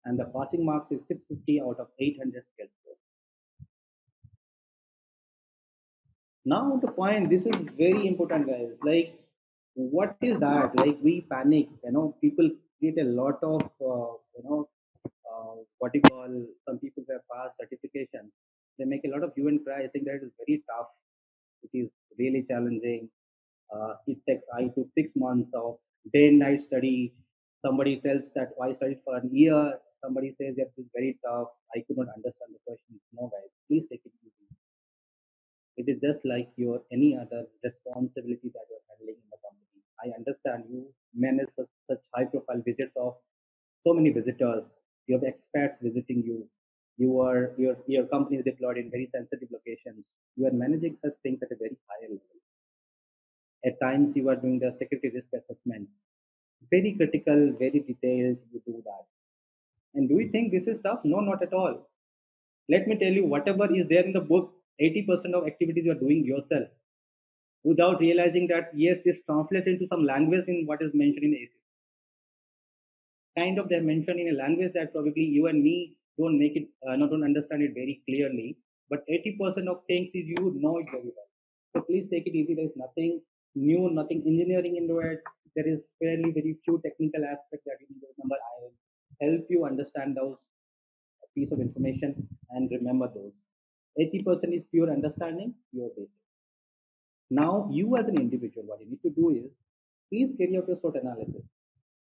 And 0.06 0.18
the 0.20 0.26
passing 0.26 0.66
marks 0.66 0.92
is 0.92 1.00
650 1.08 1.62
out 1.62 1.80
of 1.80 1.88
800 2.00 2.44
skills. 2.54 2.70
now 6.52 6.80
the 6.84 6.92
point 6.98 7.30
this 7.30 7.46
is 7.52 7.58
very 7.80 8.04
important 8.10 8.48
guys 8.50 8.70
like 8.90 9.10
what 9.96 10.28
is 10.28 10.36
that 10.44 10.78
like 10.82 11.00
we 11.08 11.16
panic 11.32 11.68
you 11.86 11.92
know 11.96 12.06
people 12.22 12.50
get 12.82 12.98
a 13.06 13.08
lot 13.22 13.40
of 13.44 13.62
uh, 13.92 14.12
you 14.38 14.44
know 14.46 14.70
uh, 15.32 15.56
what 15.80 15.94
you 15.96 16.02
call 16.02 16.32
some 16.68 16.80
people 16.80 17.04
have 17.12 17.22
passed 17.34 17.56
certification. 17.62 18.32
They 18.78 18.86
make 18.86 19.06
a 19.06 19.10
lot 19.10 19.24
of 19.24 19.34
hue 19.36 19.48
and 19.48 19.64
cry. 19.66 19.84
I 19.86 19.88
think 19.88 20.06
that 20.06 20.22
is 20.28 20.32
very 20.42 20.64
tough. 20.72 20.90
It 21.64 21.78
is 21.78 21.90
really 22.18 22.44
challenging. 22.50 23.10
Uh, 23.76 23.96
it 24.08 24.18
takes 24.28 24.44
i 24.58 24.64
took 24.76 24.88
six 25.00 25.12
months 25.16 25.52
of 25.54 25.80
day 26.14 26.28
and 26.30 26.40
night 26.40 26.62
study. 26.68 27.14
Somebody 27.66 28.00
tells 28.06 28.24
that 28.36 28.54
oh, 28.60 28.64
i 28.70 28.74
studied 28.76 29.02
for 29.06 29.18
a 29.18 29.26
year. 29.28 29.62
Somebody 30.04 30.36
says 30.40 30.56
that 30.58 30.72
it's 30.78 30.90
very 31.00 31.20
tough. 31.26 31.50
I 31.76 31.82
could 31.88 31.98
not 31.98 32.10
understand 32.18 32.52
the 32.56 32.62
questions 32.68 33.02
no 33.14 33.28
guys 33.36 33.52
please 33.68 33.86
take 33.92 34.04
it 34.06 34.14
easy. 34.26 34.48
It 35.78 35.88
is 35.88 36.02
just 36.02 36.26
like 36.26 36.52
your 36.58 36.84
any 36.92 37.16
other 37.16 37.48
responsibility 37.64 38.50
that 38.50 38.66
you're 38.70 38.84
handling 38.90 39.16
in 39.16 39.30
the 39.32 39.38
company. 39.38 39.67
I 40.04 40.10
understand 40.18 40.66
you 40.70 40.86
manage 41.16 41.50
such, 41.56 41.68
such 41.90 42.00
high 42.14 42.26
profile 42.26 42.62
visits 42.66 42.94
of 42.96 43.16
so 43.86 43.94
many 43.94 44.12
visitors. 44.12 44.64
You 45.08 45.20
have 45.20 45.26
expats 45.32 45.82
visiting 45.82 46.24
you. 46.24 46.48
You 46.98 47.20
are 47.22 47.52
your 47.58 47.78
your 47.88 48.06
company 48.08 48.38
is 48.38 48.46
deployed 48.46 48.78
in 48.78 48.90
very 48.90 49.10
sensitive 49.16 49.50
locations. 49.52 50.04
You 50.36 50.48
are 50.48 50.52
managing 50.52 50.98
such 51.04 51.14
things 51.24 51.40
at 51.44 51.52
a 51.52 51.56
very 51.56 51.78
high 51.90 52.02
level. 52.04 52.40
At 53.66 53.80
times 53.80 54.16
you 54.16 54.30
are 54.30 54.36
doing 54.36 54.60
the 54.60 54.76
security 54.80 55.12
risk 55.16 55.28
assessment. 55.34 55.88
Very 56.72 56.96
critical, 56.98 57.54
very 57.60 57.80
detailed, 57.80 58.38
you 58.52 58.62
do 58.66 58.82
that. 58.86 59.06
And 59.94 60.10
do 60.10 60.20
you 60.20 60.30
think 60.32 60.52
this 60.52 60.68
is 60.68 60.82
tough? 60.84 61.00
No, 61.04 61.20
not 61.20 61.42
at 61.44 61.54
all. 61.54 61.88
Let 62.70 62.88
me 62.88 62.98
tell 62.98 63.12
you, 63.12 63.26
whatever 63.26 63.66
is 63.74 63.88
there 63.90 64.04
in 64.06 64.14
the 64.14 64.20
book 64.20 64.54
80% 64.82 65.34
of 65.34 65.48
activities 65.48 65.86
you 65.86 65.92
are 65.92 66.04
doing 66.06 66.26
yourself 66.26 66.68
without 67.70 68.00
realizing 68.00 68.48
that 68.54 68.72
yes, 68.74 68.98
this 69.06 69.18
translates 69.26 69.68
into 69.68 69.88
some 69.92 70.04
language 70.06 70.46
in 70.48 70.66
what 70.66 70.82
is 70.82 70.92
mentioned 70.94 71.26
in 71.30 71.34
ASIS. 71.42 71.64
Kind 73.38 73.60
of 73.60 73.70
they're 73.70 73.90
mentioned 73.94 74.20
in 74.20 74.30
a 74.34 74.38
language 74.42 74.72
that 74.74 74.94
probably 74.94 75.26
you 75.38 75.48
and 75.48 75.64
me 75.64 75.96
don't 76.18 76.40
make 76.40 76.56
it, 76.56 76.68
uh, 76.88 76.96
not 76.96 77.12
don't 77.12 77.24
understand 77.24 77.62
it 77.62 77.74
very 77.74 78.02
clearly. 78.08 78.58
But 78.90 79.06
80% 79.10 79.68
of 79.68 79.84
things 79.88 80.10
is 80.14 80.26
you 80.34 80.54
know 80.64 80.78
it 80.80 80.88
very 80.92 81.12
well. 81.18 81.30
So 81.76 81.82
please 81.82 82.08
take 82.12 82.26
it 82.26 82.36
easy. 82.36 82.56
There's 82.56 82.78
nothing 82.78 83.22
new, 83.56 83.90
nothing 83.92 84.24
engineering 84.26 84.78
into 84.78 85.00
it. 85.00 85.22
There 85.56 85.68
is 85.68 85.80
fairly 86.00 86.32
very 86.32 86.58
few 86.64 86.82
technical 86.86 87.26
aspects 87.26 87.66
that 87.66 87.78
you 87.82 87.88
need 87.90 88.02
to 88.02 88.08
remember. 88.18 88.38
I 88.50 88.54
will 88.62 88.76
help 89.22 89.46
you 89.50 89.66
understand 89.66 90.18
those 90.18 90.38
piece 91.36 91.52
of 91.52 91.60
information 91.60 92.28
and 92.52 92.70
remember 92.72 93.08
those. 93.14 93.34
80% 94.00 94.58
is 94.58 94.64
pure 94.72 94.92
understanding, 94.92 95.54
pure 95.72 95.90
basic. 95.96 96.27
Now, 97.30 97.70
you 97.72 97.98
as 97.98 98.08
an 98.08 98.18
individual, 98.18 98.66
what 98.68 98.80
you 98.80 98.88
need 98.90 99.02
to 99.04 99.10
do 99.10 99.30
is 99.32 99.52
please 100.10 100.32
carry 100.38 100.58
out 100.58 100.68
your 100.68 100.80
SWOT 100.80 100.96
analysis. 101.02 101.44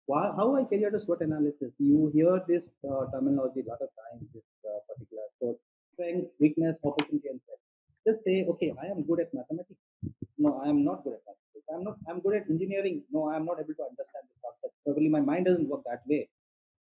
Why, 0.06 0.32
how 0.36 0.56
I 0.56 0.64
carry 0.64 0.86
out 0.86 0.96
a 0.96 1.02
SWOT 1.04 1.22
analysis? 1.22 1.72
You 1.80 2.10
hear 2.14 2.42
this 2.48 2.64
uh, 2.88 3.12
terminology 3.12 3.62
a 3.62 3.70
lot 3.70 3.82
of 3.82 3.90
times, 4.00 4.24
this 4.34 4.44
uh, 4.64 4.80
particular 4.88 5.24
SWOT 5.40 5.60
strength, 5.94 6.30
weakness, 6.40 6.76
opportunity, 6.86 7.28
and 7.28 7.42
threat. 7.44 7.60
Just 8.08 8.24
say, 8.24 8.46
okay, 8.48 8.72
I 8.82 8.88
am 8.88 9.04
good 9.04 9.20
at 9.20 9.34
mathematics. 9.34 9.82
No, 10.38 10.62
I 10.64 10.70
am 10.70 10.86
not 10.86 11.04
good 11.04 11.20
at 11.20 11.24
mathematics. 11.28 11.68
I'm 11.74 11.84
not. 11.84 11.98
I'm 12.08 12.20
good 12.22 12.36
at 12.40 12.50
engineering. 12.50 13.04
No, 13.12 13.28
I 13.28 13.36
am 13.36 13.46
not 13.46 13.60
able 13.60 13.76
to 13.76 13.84
understand 13.84 14.24
this 14.32 14.40
concept. 14.40 14.74
Probably 14.86 15.10
my 15.10 15.20
mind 15.20 15.46
doesn't 15.46 15.68
work 15.68 15.84
that 15.90 16.08
way. 16.08 16.30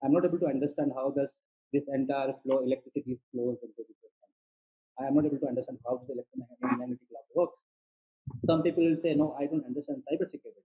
I'm 0.04 0.12
not 0.12 0.25
able 0.25 0.38
to 0.38 0.47
understand 0.47 0.92
how 0.95 1.11
does 1.11 1.26
this 1.73 1.83
entire 1.92 2.35
flow 2.45 2.62
electricity 2.62 3.18
flows 3.33 3.59
into 3.66 3.83
the 3.83 3.95
system. 3.99 4.30
I 5.00 5.07
am 5.09 5.16
not 5.16 5.26
able 5.26 5.38
to 5.42 5.49
understand 5.49 5.78
how 5.85 6.00
the 6.07 6.14
electromagnetic 6.14 7.02
law 7.11 7.25
works. 7.35 7.59
Some 8.47 8.63
people 8.63 8.85
will 8.85 8.99
say, 9.03 9.15
no, 9.15 9.37
I 9.39 9.47
don't 9.47 9.65
understand 9.65 10.03
cybersecurity. 10.11 10.65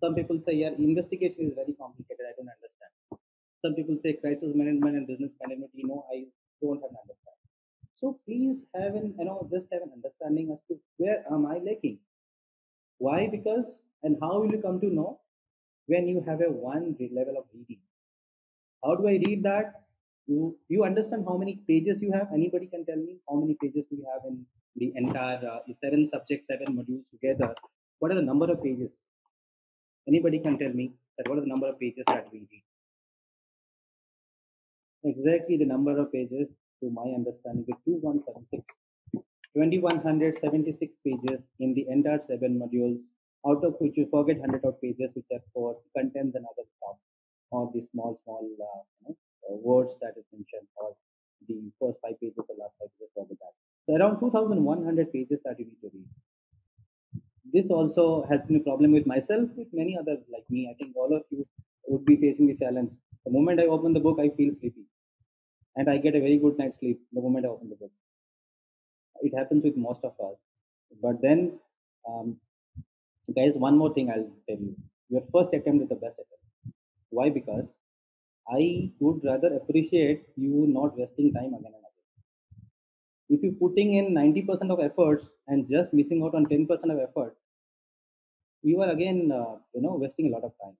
Some 0.00 0.14
people 0.14 0.40
say, 0.46 0.54
yeah, 0.54 0.70
investigation 0.78 1.48
is 1.48 1.54
very 1.54 1.74
complicated. 1.74 2.26
I 2.28 2.34
don't 2.36 2.48
understand. 2.48 2.92
Some 3.64 3.74
people 3.74 3.98
say 4.02 4.12
crisis 4.14 4.54
management 4.54 4.96
and 4.96 5.06
business 5.06 5.32
management, 5.42 5.72
you 5.74 5.88
know, 5.88 6.06
I 6.12 6.26
don't 6.62 6.80
have 6.80 6.90
an 6.90 6.98
understanding. 7.02 7.46
So 8.00 8.20
please 8.24 8.58
have 8.74 8.94
an, 8.94 9.14
you 9.18 9.24
know, 9.24 9.48
just 9.50 9.66
have 9.72 9.82
an 9.82 9.90
understanding 9.92 10.50
as 10.52 10.60
to 10.68 10.80
where 10.98 11.24
am 11.32 11.46
I 11.46 11.58
lacking. 11.58 11.98
Why? 12.98 13.28
Because, 13.30 13.64
and 14.04 14.16
how 14.20 14.40
will 14.40 14.50
you 14.50 14.62
come 14.62 14.80
to 14.80 14.86
know 14.86 15.20
when 15.86 16.06
you 16.06 16.22
have 16.28 16.40
a 16.40 16.50
one 16.50 16.96
level 17.00 17.38
of 17.38 17.44
reading? 17.52 17.80
How 18.84 18.94
do 18.94 19.08
I 19.08 19.18
read 19.26 19.42
that? 19.42 19.82
You, 20.28 20.56
you 20.68 20.84
understand 20.84 21.24
how 21.26 21.36
many 21.36 21.60
pages 21.66 21.98
you 22.00 22.12
have? 22.12 22.28
Anybody 22.32 22.66
can 22.66 22.84
tell 22.84 22.96
me 22.96 23.16
how 23.28 23.36
many 23.36 23.56
pages 23.60 23.84
we 23.90 24.04
have 24.12 24.22
in 24.28 24.46
the 24.78 24.92
entire 24.96 25.40
uh, 25.46 25.58
seven 25.82 26.08
subjects, 26.12 26.46
seven 26.50 26.76
modules 26.76 27.04
together? 27.10 27.54
What 27.98 28.12
are 28.12 28.16
the 28.16 28.22
number 28.22 28.50
of 28.50 28.62
pages? 28.62 28.90
Anybody 30.06 30.38
can 30.38 30.58
tell 30.58 30.72
me 30.72 30.92
that 31.16 31.28
what 31.28 31.38
are 31.38 31.42
the 31.42 31.52
number 31.54 31.68
of 31.68 31.78
pages 31.78 32.04
that 32.06 32.26
we 32.32 32.46
read? 32.50 32.64
Exactly 35.04 35.56
the 35.56 35.64
number 35.64 35.98
of 35.98 36.12
pages, 36.12 36.48
to 36.80 36.90
my 36.90 37.06
understanding, 37.14 37.64
is 37.68 37.76
2176. 37.84 38.64
2176 39.54 40.92
pages 41.04 41.40
in 41.60 41.74
the 41.74 41.86
entire 41.88 42.20
seven 42.28 42.58
modules, 42.62 42.98
out 43.46 43.64
of 43.64 43.74
which 43.80 43.96
you 43.96 44.06
forget 44.10 44.38
100 44.38 44.64
of 44.64 44.80
pages 44.80 45.10
which 45.14 45.26
are 45.32 45.42
for 45.52 45.76
contents 45.96 46.36
and 46.36 46.44
other 46.44 46.66
stuff, 46.78 46.96
or 47.50 47.70
the 47.74 47.84
small, 47.92 48.20
small 48.24 48.42
uh, 48.42 48.82
you 49.02 49.08
know, 49.08 49.16
uh, 49.50 49.56
words 49.56 49.90
that 50.00 50.14
is 50.16 50.24
mentioned, 50.32 50.68
or 50.76 50.94
the 51.48 51.70
first 51.80 51.98
five 52.02 52.18
pages 52.20 52.38
or 52.38 52.54
last 52.58 52.74
five 52.78 52.90
pages, 52.98 53.10
forget 53.14 53.38
that. 53.40 53.67
So 53.88 53.96
around 53.96 54.20
2100 54.20 55.12
pages 55.12 55.40
that 55.46 55.58
you 55.58 55.64
need 55.64 55.80
to 55.80 55.90
read. 55.94 56.08
This 57.50 57.70
also 57.70 58.26
has 58.28 58.40
been 58.46 58.56
a 58.56 58.60
problem 58.60 58.92
with 58.92 59.06
myself, 59.06 59.48
with 59.56 59.68
many 59.72 59.96
others 59.98 60.18
like 60.30 60.44
me. 60.50 60.68
I 60.70 60.74
think 60.74 60.94
all 60.94 61.16
of 61.16 61.22
you 61.30 61.46
would 61.86 62.04
be 62.04 62.16
facing 62.16 62.48
the 62.48 62.56
challenge. 62.58 62.90
The 63.24 63.32
moment 63.32 63.60
I 63.60 63.64
open 63.64 63.94
the 63.94 64.00
book, 64.00 64.18
I 64.20 64.28
feel 64.36 64.52
sleepy. 64.60 64.84
And 65.76 65.88
I 65.88 65.96
get 65.96 66.14
a 66.14 66.20
very 66.20 66.38
good 66.38 66.58
night's 66.58 66.78
sleep 66.80 67.00
the 67.14 67.22
moment 67.22 67.46
I 67.46 67.48
open 67.48 67.70
the 67.70 67.76
book. 67.76 67.90
It 69.22 69.32
happens 69.34 69.64
with 69.64 69.76
most 69.76 70.00
of 70.04 70.12
us. 70.20 70.36
But 71.02 71.22
then, 71.22 71.58
um, 72.06 72.36
guys, 73.34 73.52
one 73.54 73.78
more 73.78 73.94
thing 73.94 74.10
I'll 74.10 74.30
tell 74.48 74.62
you. 74.62 74.76
Your 75.08 75.22
first 75.32 75.54
attempt 75.54 75.84
is 75.84 75.88
the 75.88 75.94
best 75.94 76.14
attempt. 76.14 76.76
Why? 77.08 77.30
Because 77.30 77.64
I 78.50 78.92
would 79.00 79.24
rather 79.24 79.54
appreciate 79.56 80.24
you 80.36 80.66
not 80.68 80.98
wasting 80.98 81.32
time 81.32 81.54
again 81.54 81.72
and 81.72 81.74
again. 81.74 81.87
If 83.28 83.42
you're 83.42 83.60
putting 83.60 83.94
in 83.94 84.14
90% 84.14 84.70
of 84.70 84.80
efforts 84.80 85.24
and 85.46 85.68
just 85.68 85.92
missing 85.92 86.22
out 86.24 86.34
on 86.34 86.46
10% 86.46 86.68
of 86.70 86.98
effort, 86.98 87.36
you 88.62 88.80
are 88.80 88.90
again, 88.90 89.30
uh, 89.32 89.56
you 89.74 89.82
know, 89.82 89.96
wasting 90.00 90.28
a 90.28 90.36
lot 90.36 90.44
of 90.44 90.52
time. 90.62 90.76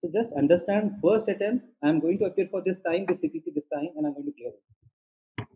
So 0.00 0.10
just 0.12 0.32
understand 0.36 0.96
first 1.02 1.28
attempt, 1.28 1.66
I'm 1.82 2.00
going 2.00 2.18
to 2.18 2.26
appear 2.26 2.48
for 2.50 2.62
this 2.64 2.76
time, 2.86 3.06
this 3.08 3.18
CPP 3.18 3.54
this 3.54 3.64
time, 3.72 3.88
and 3.96 4.06
I'm 4.06 4.14
going 4.14 4.26
to 4.26 4.32
clear 4.32 4.50
it. 4.50 5.46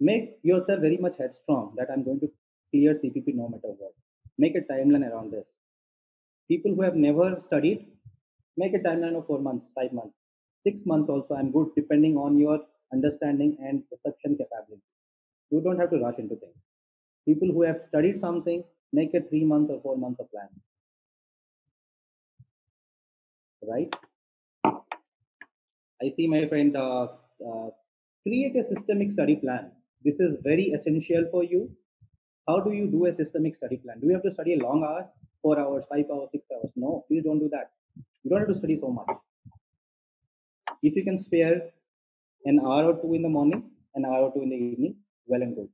Make 0.00 0.38
yourself 0.42 0.80
very 0.80 0.98
much 0.98 1.14
headstrong 1.18 1.74
that 1.76 1.88
I'm 1.90 2.04
going 2.04 2.20
to 2.20 2.30
clear 2.70 2.94
CPP 2.94 3.34
no 3.34 3.48
matter 3.48 3.72
what. 3.78 3.92
Make 4.38 4.54
a 4.56 4.72
timeline 4.72 5.10
around 5.10 5.32
this. 5.32 5.46
People 6.48 6.74
who 6.74 6.82
have 6.82 6.96
never 6.96 7.42
studied, 7.46 7.86
make 8.56 8.74
a 8.74 8.78
timeline 8.78 9.16
of 9.16 9.26
four 9.26 9.38
months, 9.38 9.66
five 9.74 9.92
months, 9.92 10.14
six 10.64 10.76
months 10.84 11.08
also. 11.08 11.34
I'm 11.34 11.50
good 11.50 11.68
depending 11.76 12.16
on 12.16 12.38
your 12.38 12.60
understanding 12.92 13.56
and 13.60 13.82
perception 13.88 14.36
capability. 14.36 14.82
You 15.50 15.60
don't 15.60 15.78
have 15.78 15.90
to 15.90 15.98
rush 15.98 16.18
into 16.18 16.36
things. 16.36 16.56
People 17.26 17.48
who 17.52 17.62
have 17.62 17.80
studied 17.88 18.20
something, 18.20 18.64
make 18.92 19.14
a 19.14 19.20
three 19.28 19.44
months 19.44 19.70
or 19.72 19.80
four 19.80 19.96
months 19.96 20.20
of 20.20 20.30
plan. 20.30 20.48
Right? 23.66 23.92
I 26.02 26.12
see 26.16 26.26
my 26.26 26.46
friend, 26.48 26.76
uh, 26.76 27.08
uh, 27.48 27.68
create 28.22 28.56
a 28.56 28.64
systemic 28.74 29.12
study 29.12 29.36
plan. 29.36 29.70
This 30.04 30.16
is 30.18 30.36
very 30.42 30.66
essential 30.78 31.26
for 31.30 31.44
you. 31.44 31.70
How 32.46 32.60
do 32.60 32.72
you 32.72 32.86
do 32.86 33.06
a 33.06 33.16
systemic 33.16 33.56
study 33.56 33.78
plan? 33.78 34.00
Do 34.00 34.08
you 34.08 34.12
have 34.14 34.22
to 34.22 34.34
study 34.34 34.54
a 34.54 34.58
long 34.62 34.84
hours, 34.84 35.06
four 35.40 35.58
hours, 35.58 35.84
five 35.90 36.04
hours, 36.12 36.28
six 36.32 36.44
hours? 36.54 36.70
No, 36.76 37.04
please 37.08 37.24
don't 37.24 37.38
do 37.38 37.48
that. 37.50 37.70
You 38.22 38.30
don't 38.30 38.40
have 38.40 38.48
to 38.48 38.58
study 38.58 38.78
so 38.80 38.88
much. 38.88 39.06
If 40.82 40.94
you 40.94 41.04
can 41.04 41.22
spare 41.22 41.70
an 42.44 42.60
hour 42.60 42.92
or 42.92 43.00
two 43.00 43.14
in 43.14 43.22
the 43.22 43.28
morning, 43.30 43.70
an 43.94 44.04
hour 44.04 44.24
or 44.24 44.34
two 44.34 44.42
in 44.42 44.50
the 44.50 44.56
evening, 44.56 44.96
well 45.26 45.42
and 45.42 45.54
good. 45.56 45.68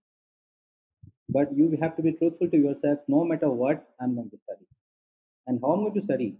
But 1.29 1.57
you 1.57 1.77
have 1.81 1.97
to 1.97 2.03
be 2.03 2.13
truthful 2.13 2.49
to 2.49 2.57
yourself 2.57 2.99
no 3.09 3.25
matter 3.25 3.51
what 3.51 3.89
I'm 4.01 4.15
going 4.15 4.31
to 4.31 4.39
study. 4.45 4.67
And 5.47 5.61
how 5.63 5.73
I'm 5.73 5.81
going 5.81 5.95
to 5.95 6.05
study? 6.05 6.37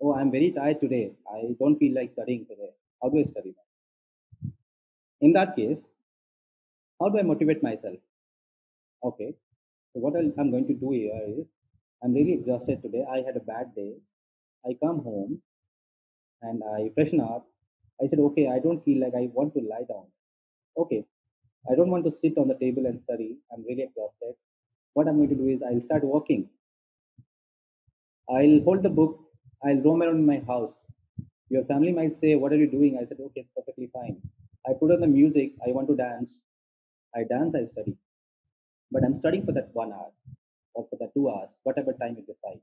Oh, 0.00 0.14
I'm 0.14 0.30
very 0.30 0.52
tired 0.52 0.80
today. 0.80 1.12
I 1.32 1.54
don't 1.58 1.78
feel 1.78 1.94
like 1.94 2.12
studying 2.12 2.46
today. 2.46 2.70
How 3.02 3.08
do 3.08 3.20
I 3.20 3.30
study? 3.30 3.54
In 5.20 5.32
that 5.34 5.56
case, 5.56 5.78
how 7.00 7.08
do 7.08 7.18
I 7.18 7.22
motivate 7.22 7.62
myself? 7.62 7.96
Okay, 9.02 9.34
so 9.92 10.00
what 10.00 10.14
I'm 10.16 10.50
going 10.50 10.66
to 10.66 10.74
do 10.74 10.90
here 10.90 11.20
is 11.28 11.46
I'm 12.02 12.14
really 12.14 12.34
exhausted 12.34 12.82
today. 12.82 13.04
I 13.10 13.18
had 13.18 13.36
a 13.36 13.40
bad 13.40 13.74
day. 13.74 13.94
I 14.66 14.76
come 14.82 15.02
home 15.02 15.40
and 16.42 16.62
I 16.62 16.90
freshen 16.94 17.20
up. 17.20 17.46
I 18.02 18.08
said, 18.08 18.18
okay, 18.18 18.48
I 18.48 18.58
don't 18.58 18.84
feel 18.84 19.00
like 19.00 19.14
I 19.14 19.28
want 19.32 19.54
to 19.54 19.60
lie 19.60 19.84
down. 19.88 20.06
Okay, 20.76 21.04
I 21.70 21.74
don't 21.74 21.90
want 21.90 22.04
to 22.04 22.14
sit 22.22 22.38
on 22.38 22.48
the 22.48 22.54
table 22.54 22.86
and 22.86 23.00
study. 23.04 23.38
I'm 23.52 23.64
really 23.68 23.82
exhausted. 23.82 24.34
What 24.94 25.08
I'm 25.08 25.16
going 25.16 25.30
to 25.30 25.34
do 25.34 25.48
is 25.48 25.62
I'll 25.62 25.84
start 25.86 26.04
walking. 26.04 26.48
I'll 28.28 28.60
hold 28.64 28.82
the 28.82 28.90
book. 28.90 29.20
I'll 29.64 29.80
roam 29.86 30.02
around 30.02 30.16
in 30.16 30.26
my 30.26 30.40
house. 30.46 30.72
Your 31.50 31.64
family 31.64 31.92
might 31.92 32.20
say, 32.20 32.34
What 32.36 32.52
are 32.52 32.56
you 32.56 32.70
doing? 32.70 32.98
I 33.00 33.06
said, 33.08 33.18
Okay, 33.20 33.40
it's 33.42 33.50
perfectly 33.56 33.90
fine. 33.92 34.16
I 34.66 34.72
put 34.74 34.90
on 34.92 35.00
the 35.00 35.06
music. 35.06 35.52
I 35.66 35.70
want 35.72 35.88
to 35.88 35.96
dance. 35.96 36.28
I 37.14 37.24
dance, 37.24 37.54
I 37.54 37.66
study. 37.72 37.96
But 38.92 39.04
I'm 39.04 39.18
studying 39.20 39.44
for 39.46 39.52
that 39.52 39.70
one 39.74 39.92
hour 39.92 40.12
or 40.74 40.86
for 40.90 40.96
that 41.00 41.14
two 41.14 41.30
hours, 41.30 41.48
whatever 41.64 41.92
time 41.94 42.16
you 42.18 42.22
decide, 42.22 42.60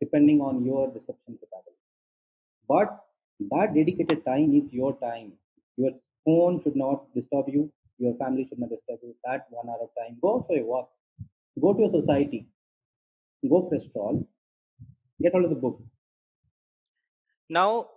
depending 0.00 0.40
on 0.40 0.64
your 0.64 0.88
reception 0.88 1.38
capacity. 1.40 1.76
But 2.68 3.04
that 3.50 3.74
dedicated 3.74 4.24
time 4.24 4.54
is 4.54 4.72
your 4.72 4.96
time. 4.98 5.32
Your 5.76 5.92
phone 6.24 6.62
should 6.62 6.76
not 6.76 7.14
disturb 7.14 7.48
you. 7.48 7.70
Your 8.04 8.14
family 8.22 8.46
should 8.48 8.58
not 8.58 8.70
disturb 8.70 9.00
you. 9.02 9.14
That 9.24 9.46
one 9.50 9.68
hour 9.70 9.82
of 9.86 9.90
time. 10.00 10.18
Go 10.20 10.32
for 10.46 10.56
a 10.58 10.62
walk. 10.72 10.90
Go 11.60 11.74
to 11.74 11.84
a 11.88 11.90
society. 12.00 12.48
Go 13.48 13.68
for 13.68 13.76
a 13.76 13.80
stroll. 13.88 14.26
Get 15.22 15.32
hold 15.32 15.44
of 15.46 15.50
the 15.50 15.56
book. 15.56 15.80
Now, 17.48 17.90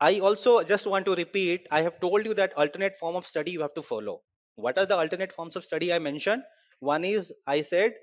I 0.00 0.20
also 0.20 0.62
just 0.62 0.86
want 0.86 1.04
to 1.06 1.14
repeat, 1.16 1.66
I 1.70 1.82
have 1.82 2.00
told 2.00 2.26
you 2.26 2.34
that 2.34 2.52
alternate 2.56 2.98
form 2.98 3.16
of 3.16 3.26
study 3.26 3.50
you 3.50 3.62
have 3.62 3.74
to 3.74 3.82
follow. 3.82 4.22
What 4.54 4.78
are 4.78 4.86
the 4.86 4.96
alternate 4.96 5.32
forms 5.32 5.56
of 5.56 5.64
study 5.64 5.92
I 5.92 5.98
mentioned? 5.98 6.44
One 6.80 7.04
is, 7.04 7.32
I 7.46 7.62
said, 7.62 7.94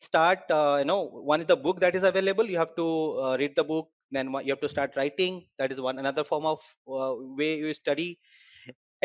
start, 0.00 0.50
uh, 0.50 0.76
you 0.80 0.84
know, 0.84 1.02
one 1.04 1.40
is 1.40 1.46
the 1.46 1.56
book 1.56 1.80
that 1.80 1.96
is 1.96 2.02
available. 2.04 2.44
You 2.44 2.58
have 2.58 2.74
to 2.76 2.86
uh, 3.20 3.36
read 3.38 3.56
the 3.56 3.64
book. 3.64 3.90
Then 4.10 4.32
you 4.44 4.52
have 4.52 4.60
to 4.60 4.68
start 4.68 4.92
writing. 4.96 5.48
That 5.58 5.72
is 5.72 5.80
one 5.80 5.98
another 5.98 6.24
form 6.24 6.46
of 6.46 6.60
uh, 6.88 7.14
way 7.18 7.58
you 7.58 7.74
study. 7.74 8.20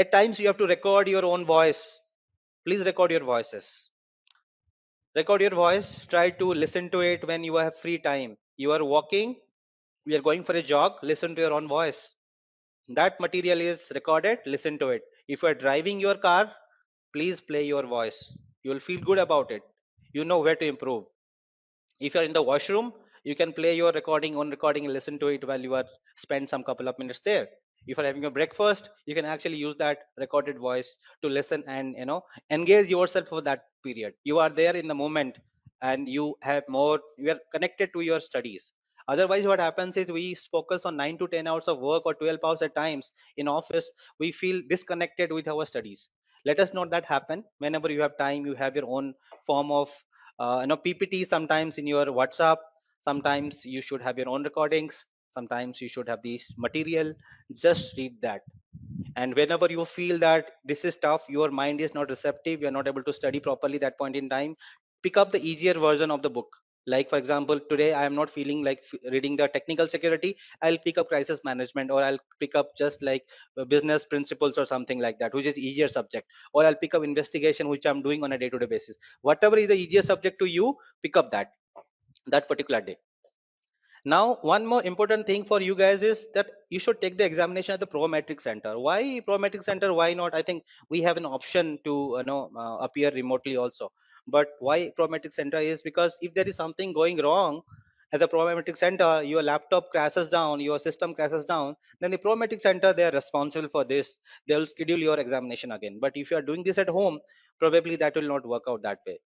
At 0.02 0.12
times 0.12 0.40
you 0.40 0.48
have 0.48 0.58
to 0.58 0.68
record 0.68 1.08
your 1.08 1.24
own 1.26 1.46
voice. 1.46 1.82
Please 2.66 2.86
record 2.92 3.12
your 3.12 3.26
voices. 3.34 3.66
record 5.20 5.42
your 5.46 5.56
voice 5.60 5.88
try 6.14 6.24
to 6.40 6.46
listen 6.62 6.86
to 6.94 7.00
it 7.10 7.22
when 7.30 7.44
you 7.48 7.56
have 7.64 7.78
free 7.82 7.98
time. 8.08 8.32
You 8.64 8.72
are 8.76 8.84
walking 8.94 9.30
you 10.06 10.16
are 10.18 10.24
going 10.28 10.44
for 10.48 10.56
a 10.62 10.64
jog 10.72 10.94
listen 11.10 11.36
to 11.36 11.42
your 11.46 11.54
own 11.58 11.68
voice. 11.74 12.00
That 13.00 13.20
material 13.26 13.62
is 13.62 13.92
recorded 14.00 14.40
listen 14.56 14.80
to 14.84 14.90
it. 14.96 15.04
If 15.28 15.44
you 15.44 15.50
are 15.50 15.60
driving 15.66 16.00
your 16.06 16.16
car 16.28 16.44
please 17.16 17.42
play 17.52 17.64
your 17.74 17.86
voice. 17.98 18.20
You 18.64 18.72
will 18.72 18.86
feel 18.90 19.02
good 19.10 19.22
about 19.28 19.52
it. 19.52 19.64
You 20.14 20.26
know 20.26 20.40
where 20.40 20.60
to 20.64 20.66
improve. 20.74 21.04
If 22.00 22.16
you're 22.16 22.30
in 22.32 22.38
the 22.40 22.48
washroom 22.52 22.94
you 23.24 23.36
can 23.36 23.54
play 23.62 23.76
your 23.76 23.92
recording 24.02 24.38
on 24.38 24.50
recording 24.58 24.86
and 24.86 24.94
listen 25.00 25.20
to 25.26 25.28
it 25.38 25.48
while 25.52 25.62
you 25.70 25.76
are 25.76 25.90
spend 26.26 26.50
some 26.56 26.64
couple 26.72 26.88
of 26.94 26.98
minutes 27.04 27.22
there 27.32 27.50
if 27.88 27.98
you're 27.98 28.06
having 28.06 28.26
a 28.26 28.32
breakfast 28.32 28.90
you 29.06 29.16
can 29.16 29.26
actually 29.26 29.58
use 29.58 29.76
that 29.78 30.00
recorded 30.18 30.58
voice 30.60 30.98
to 31.22 31.30
listen 31.30 31.64
and 31.68 31.96
you 31.98 32.06
know 32.06 32.22
engage 32.50 32.88
yourself 32.90 33.28
for 33.28 33.42
that 33.42 33.66
period. 33.84 34.14
You 34.24 34.40
are 34.40 34.50
there 34.50 34.76
in 34.76 34.88
the 34.88 34.96
moment 34.96 35.38
and 35.82 36.08
you 36.08 36.36
have 36.42 36.64
more 36.68 37.00
you 37.18 37.32
are 37.32 37.40
connected 37.54 37.92
to 37.94 38.02
your 38.02 38.20
studies. 38.20 38.72
Otherwise 39.08 39.46
what 39.48 39.60
happens 39.60 39.98
is 39.98 40.12
we 40.12 40.34
focus 40.36 40.86
on 40.86 40.96
9 40.98 41.18
to 41.20 41.28
10 41.28 41.48
hours 41.48 41.68
of 41.68 41.80
work 41.80 42.04
or 42.06 42.14
12 42.16 42.40
hours 42.44 42.62
at 42.62 42.76
times 42.76 43.12
in 43.38 43.48
office. 43.48 43.92
We 44.20 44.32
feel 44.32 44.62
disconnected 44.70 45.32
with 45.32 45.48
our 45.48 45.66
studies. 45.66 46.10
Let 46.46 46.60
us 46.60 46.74
not 46.74 46.92
that 46.92 47.06
happen. 47.06 47.44
Whenever 47.60 47.92
you 47.92 48.02
have 48.02 48.18
time 48.18 48.46
you 48.46 48.56
have 48.56 48.76
your 48.76 48.86
own 48.88 49.14
form 49.46 49.72
of 49.72 49.90
uh, 50.40 50.60
you 50.62 50.68
know 50.68 50.78
ppt 50.78 51.26
sometimes 51.26 51.78
in 51.78 51.88
your 51.88 52.06
whatsapp. 52.08 52.58
Sometimes 53.02 53.66
you 53.66 53.82
should 53.82 54.02
have 54.02 54.18
your 54.18 54.30
own 54.30 54.44
recordings 54.44 55.06
sometimes 55.32 55.82
you 55.82 55.88
should 55.90 56.10
have 56.10 56.22
this 56.24 56.54
material 56.58 57.14
just 57.54 57.98
read 57.98 58.22
that. 58.22 58.42
And 59.16 59.36
whenever 59.36 59.68
you 59.70 59.86
feel 59.86 60.20
that 60.20 60.52
this 60.66 60.86
is 60.86 60.96
tough 60.96 61.26
your 61.30 61.50
mind 61.52 61.82
is 61.82 61.94
not 61.94 62.10
receptive 62.10 62.62
you're 62.62 62.72
not 62.78 62.88
able 62.88 63.04
to 63.04 63.14
study 63.14 63.40
properly 63.40 63.78
that 63.80 63.98
point 63.98 64.16
in 64.16 64.30
time 64.30 64.56
pick 65.04 65.18
up 65.18 65.32
the 65.32 65.42
easier 65.42 65.74
version 65.74 66.12
of 66.12 66.22
the 66.22 66.30
book. 66.30 66.56
Like 66.88 67.10
for 67.12 67.18
example 67.20 67.60
today 67.72 67.94
i 67.94 68.06
am 68.06 68.16
not 68.16 68.30
feeling 68.30 68.64
like 68.64 68.84
reading 69.12 69.36
the 69.42 69.48
technical 69.48 69.88
security 69.88 70.36
i'll 70.64 70.80
pick 70.86 70.98
up 70.98 71.10
crisis 71.10 71.42
management 71.50 71.92
or 71.92 72.02
i'll 72.04 72.18
pick 72.40 72.56
up 72.56 72.72
just 72.76 73.04
like 73.04 73.24
uh, 73.58 73.66
business 73.66 74.06
principles 74.06 74.58
or 74.58 74.66
something 74.66 75.00
like 75.00 75.20
that 75.20 75.34
which 75.36 75.46
is 75.46 75.58
easier 75.60 75.88
subject. 75.88 76.28
Or 76.54 76.66
i'll 76.66 76.76
pick 76.76 76.96
up 76.96 77.04
investigation 77.04 77.70
which 77.70 77.86
i'm 77.86 78.02
doing 78.02 78.24
on 78.24 78.34
a 78.34 78.38
day 78.40 78.50
to 78.50 78.60
day 78.60 78.66
basis. 78.66 78.98
Whatever 79.22 79.58
is 79.58 79.68
the 79.68 79.76
easier 79.76 80.02
subject 80.02 80.40
to 80.40 80.46
you 80.46 80.76
pick 81.04 81.16
up 81.18 81.32
that 81.32 81.52
that 82.28 82.48
particular 82.48 82.82
day 82.82 82.98
now, 84.04 84.38
one 84.42 84.66
more 84.66 84.84
important 84.84 85.28
thing 85.28 85.44
for 85.46 85.62
you 85.62 85.76
guys 85.76 86.02
is 86.02 86.28
that 86.34 86.50
you 86.72 86.80
should 86.80 87.00
take 87.02 87.18
the 87.18 87.24
examination 87.24 87.74
at 87.74 87.80
the 87.80 87.86
Prometric 87.86 88.42
Center. 88.42 88.80
Why 88.80 89.22
Prometric 89.28 89.64
Center? 89.64 89.94
Why 89.94 90.16
not? 90.16 90.34
I 90.34 90.42
think 90.42 90.64
we 90.90 91.02
have 91.04 91.18
an 91.18 91.26
option 91.26 91.78
to 91.84 92.16
you 92.18 92.24
know 92.24 92.50
uh, 92.58 92.78
appear 92.78 93.12
remotely 93.12 93.58
also. 93.58 93.92
But 94.28 94.48
why 94.60 94.92
Prometric 94.98 95.34
Center 95.34 95.60
is 95.60 95.84
because 95.84 96.18
if 96.22 96.34
there 96.34 96.48
is 96.48 96.56
something 96.56 96.94
going 96.94 97.18
wrong 97.22 97.62
at 98.12 98.20
the 98.20 98.28
Prometric 98.28 98.76
Center, 98.76 99.22
your 99.22 99.44
laptop 99.44 99.92
crashes 99.92 100.30
down, 100.30 100.62
your 100.62 100.80
system 100.80 101.14
crashes 101.14 101.46
down, 101.46 101.76
then 102.00 102.10
the 102.10 102.18
Prometric 102.18 102.60
Center 102.62 102.94
they 102.94 103.04
are 103.04 103.12
responsible 103.12 103.70
for 103.70 103.84
this. 103.84 104.16
They 104.48 104.56
will 104.56 104.66
schedule 104.66 105.00
your 105.00 105.20
examination 105.20 105.72
again. 105.72 106.00
But 106.02 106.14
if 106.16 106.32
you 106.32 106.38
are 106.38 106.42
doing 106.42 106.64
this 106.64 106.80
at 106.80 106.90
home, 106.90 107.20
probably 107.60 107.98
that 107.98 108.16
will 108.16 108.34
not 108.36 108.48
work 108.48 108.64
out 108.68 108.82
that 108.82 109.00
way 109.06 109.20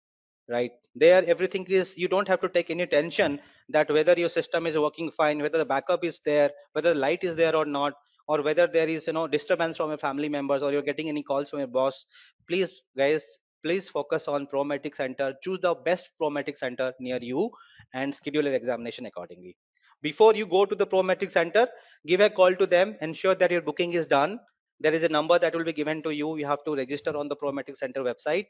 right? 0.50 0.72
There 0.96 1.24
everything 1.26 1.66
is 1.70 1.98
you 1.98 2.08
don't 2.08 2.28
have 2.28 2.42
to 2.42 2.50
take 2.50 2.70
any 2.70 2.86
tension 2.88 3.40
that 3.70 3.90
whether 3.90 4.14
your 4.14 4.30
system 4.30 4.68
is 4.68 4.78
working 4.78 5.12
fine 5.12 5.42
whether 5.42 5.58
the 5.58 5.66
backup 5.66 6.04
is 6.04 6.20
there 6.24 6.52
whether 6.74 6.94
the 6.94 7.00
light 7.00 7.24
is 7.24 7.36
there 7.36 7.56
or 7.56 7.66
not 7.66 7.94
or 8.28 8.42
whether 8.42 8.68
there 8.68 8.88
is 8.88 9.08
you 9.08 9.14
know 9.14 9.28
disturbance 9.28 9.78
from 9.78 9.90
your 9.90 9.98
family 9.98 10.30
members 10.30 10.64
or 10.64 10.72
you're 10.72 10.82
getting 10.90 11.10
any 11.10 11.24
calls 11.24 11.50
from 11.50 11.60
your 11.60 11.68
boss. 11.68 12.06
Please 12.48 12.82
guys 12.98 13.38
please 13.64 13.90
focus 13.90 14.28
on 14.28 14.46
prometric 14.46 14.96
center. 14.96 15.34
Choose 15.42 15.60
the 15.60 15.74
best 15.74 16.10
prometric 16.22 16.58
center 16.58 16.94
near 17.00 17.20
you 17.22 17.50
and 17.94 18.14
schedule 18.14 18.44
your 18.44 18.54
examination 18.54 19.08
accordingly. 19.08 19.56
Before 20.02 20.36
you 20.36 20.46
go 20.46 20.66
to 20.66 20.76
the 20.76 20.86
prometric 20.86 21.32
center 21.32 21.68
give 22.06 22.20
a 22.22 22.30
call 22.30 22.56
to 22.56 22.68
them. 22.68 22.96
Ensure 23.02 23.36
that 23.36 23.52
your 23.52 23.62
booking 23.62 23.94
is 23.94 24.06
done. 24.06 24.40
There 24.80 24.94
is 24.94 25.04
a 25.04 25.10
number 25.10 25.40
that 25.40 25.56
will 25.56 25.64
be 25.64 25.74
given 25.74 26.04
to 26.04 26.14
you. 26.14 26.38
You 26.38 26.46
have 26.46 26.64
to 26.66 26.76
register 26.76 27.18
on 27.18 27.30
the 27.30 27.36
prometric 27.36 27.78
center 27.78 28.04
website 28.04 28.48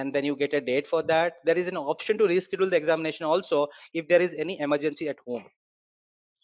and 0.00 0.14
then 0.14 0.24
you 0.30 0.36
get 0.36 0.54
a 0.54 0.60
date 0.60 0.86
for 0.86 1.02
that. 1.14 1.34
There 1.44 1.58
is 1.64 1.68
an 1.68 1.76
option 1.76 2.18
to 2.18 2.24
reschedule 2.32 2.70
the 2.70 2.76
examination 2.76 3.26
also 3.26 3.68
if 3.92 4.08
there 4.08 4.20
is 4.28 4.34
any 4.46 4.60
emergency 4.60 5.08
at 5.08 5.18
home. 5.26 5.44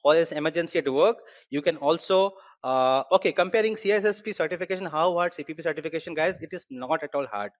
Or 0.04 0.14
is 0.14 0.32
emergency 0.32 0.78
at 0.78 0.88
work 0.92 1.18
you 1.50 1.62
can 1.62 1.76
also 1.76 2.32
uh, 2.64 3.04
okay 3.12 3.32
comparing 3.32 3.76
cissp 3.76 4.34
certification 4.34 4.86
how 4.86 5.12
hard 5.18 5.32
cpp 5.32 5.62
certification 5.62 6.14
guys 6.14 6.40
it 6.46 6.52
is 6.58 6.66
not 6.70 7.02
at 7.02 7.14
all 7.14 7.26
hard 7.26 7.52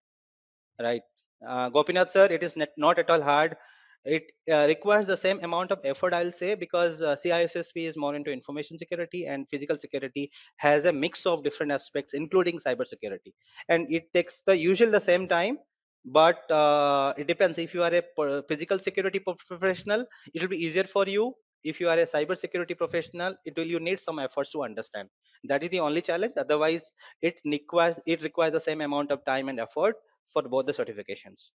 right? 0.89 1.03
Uh, 1.47 1.69
gopinath 1.71 2.11
sir 2.11 2.27
it 2.31 2.43
is 2.43 2.57
not, 2.57 2.69
not 2.77 2.99
at 2.99 3.11
all 3.11 3.23
hard. 3.23 3.57
It 4.05 4.33
uh, 4.51 4.67
requires 4.67 5.07
the 5.07 5.17
same 5.17 5.41
amount 5.45 5.73
of 5.73 5.81
effort 5.85 6.15
i'll 6.15 6.33
say 6.33 6.55
because 6.55 7.03
uh, 7.03 7.17
cissp 7.17 7.87
is 7.89 7.97
more 8.05 8.15
into 8.15 8.33
information 8.33 8.79
security 8.79 9.27
and 9.27 9.49
physical 9.51 9.79
security 9.79 10.31
has 10.57 10.87
a 10.87 10.93
mix 10.93 11.27
of 11.27 11.45
different 11.45 11.73
aspects 11.73 12.15
including 12.15 12.59
cyber 12.59 12.87
security. 12.87 13.35
And 13.69 13.93
it 13.93 14.13
takes 14.15 14.43
the 14.43 14.57
usual 14.57 14.91
the 14.91 15.01
same 15.01 15.29
time 15.29 15.59
but 16.05 16.51
uh, 16.51 17.15
it 17.17 17.27
depends. 17.27 17.59
If 17.59 17.75
you 17.75 17.83
are 17.83 17.93
a 17.95 18.43
physical 18.49 18.79
security 18.79 19.19
professional 19.21 20.07
it 20.35 20.41
will 20.43 20.49
be 20.49 20.63
easier 20.65 20.85
for 20.85 21.07
you. 21.07 21.35
If 21.63 21.81
you 21.81 21.89
are 21.91 21.99
a 21.99 22.07
cyber 22.07 22.37
security 22.39 22.75
professional 22.75 23.35
it 23.45 23.57
will 23.57 23.67
you 23.67 23.81
need 23.81 24.01
some 24.01 24.19
efforts 24.19 24.51
to 24.53 24.63
understand. 24.65 25.09
That 25.45 25.63
is 25.63 25.71
the 25.71 25.81
only 25.81 26.03
challenge. 26.03 26.35
Otherwise 26.37 26.91
it 27.23 27.41
requires 27.45 28.01
it 28.07 28.23
requires 28.23 28.53
the 28.53 28.61
same 28.61 28.81
amount 28.81 29.11
of 29.13 29.25
time 29.25 29.49
and 29.49 29.61
effort 29.61 29.97
for 30.33 30.43
both 30.43 30.67
the 30.67 30.73
certifications. 30.73 31.51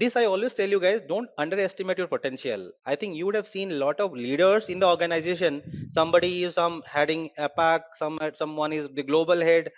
This 0.00 0.14
i 0.16 0.24
always 0.26 0.54
tell 0.54 0.68
you 0.74 0.78
guys 0.80 1.00
don't 1.02 1.28
underestimate 1.38 1.98
your 1.98 2.06
potential. 2.06 2.70
I 2.86 2.94
think 2.96 3.16
you 3.16 3.26
would 3.26 3.34
have 3.34 3.48
seen 3.48 3.72
a 3.72 3.74
lot 3.74 4.00
of 4.00 4.12
leaders 4.12 4.68
in 4.68 4.78
the 4.78 4.86
organization. 4.88 5.88
Somebody 5.90 6.44
is 6.44 6.54
some 6.54 6.82
heading 6.82 7.28
apac 7.38 7.82
some 7.94 8.18
someone 8.34 8.72
is 8.72 8.88
the 8.90 9.02
global 9.02 9.40
head 9.40 9.70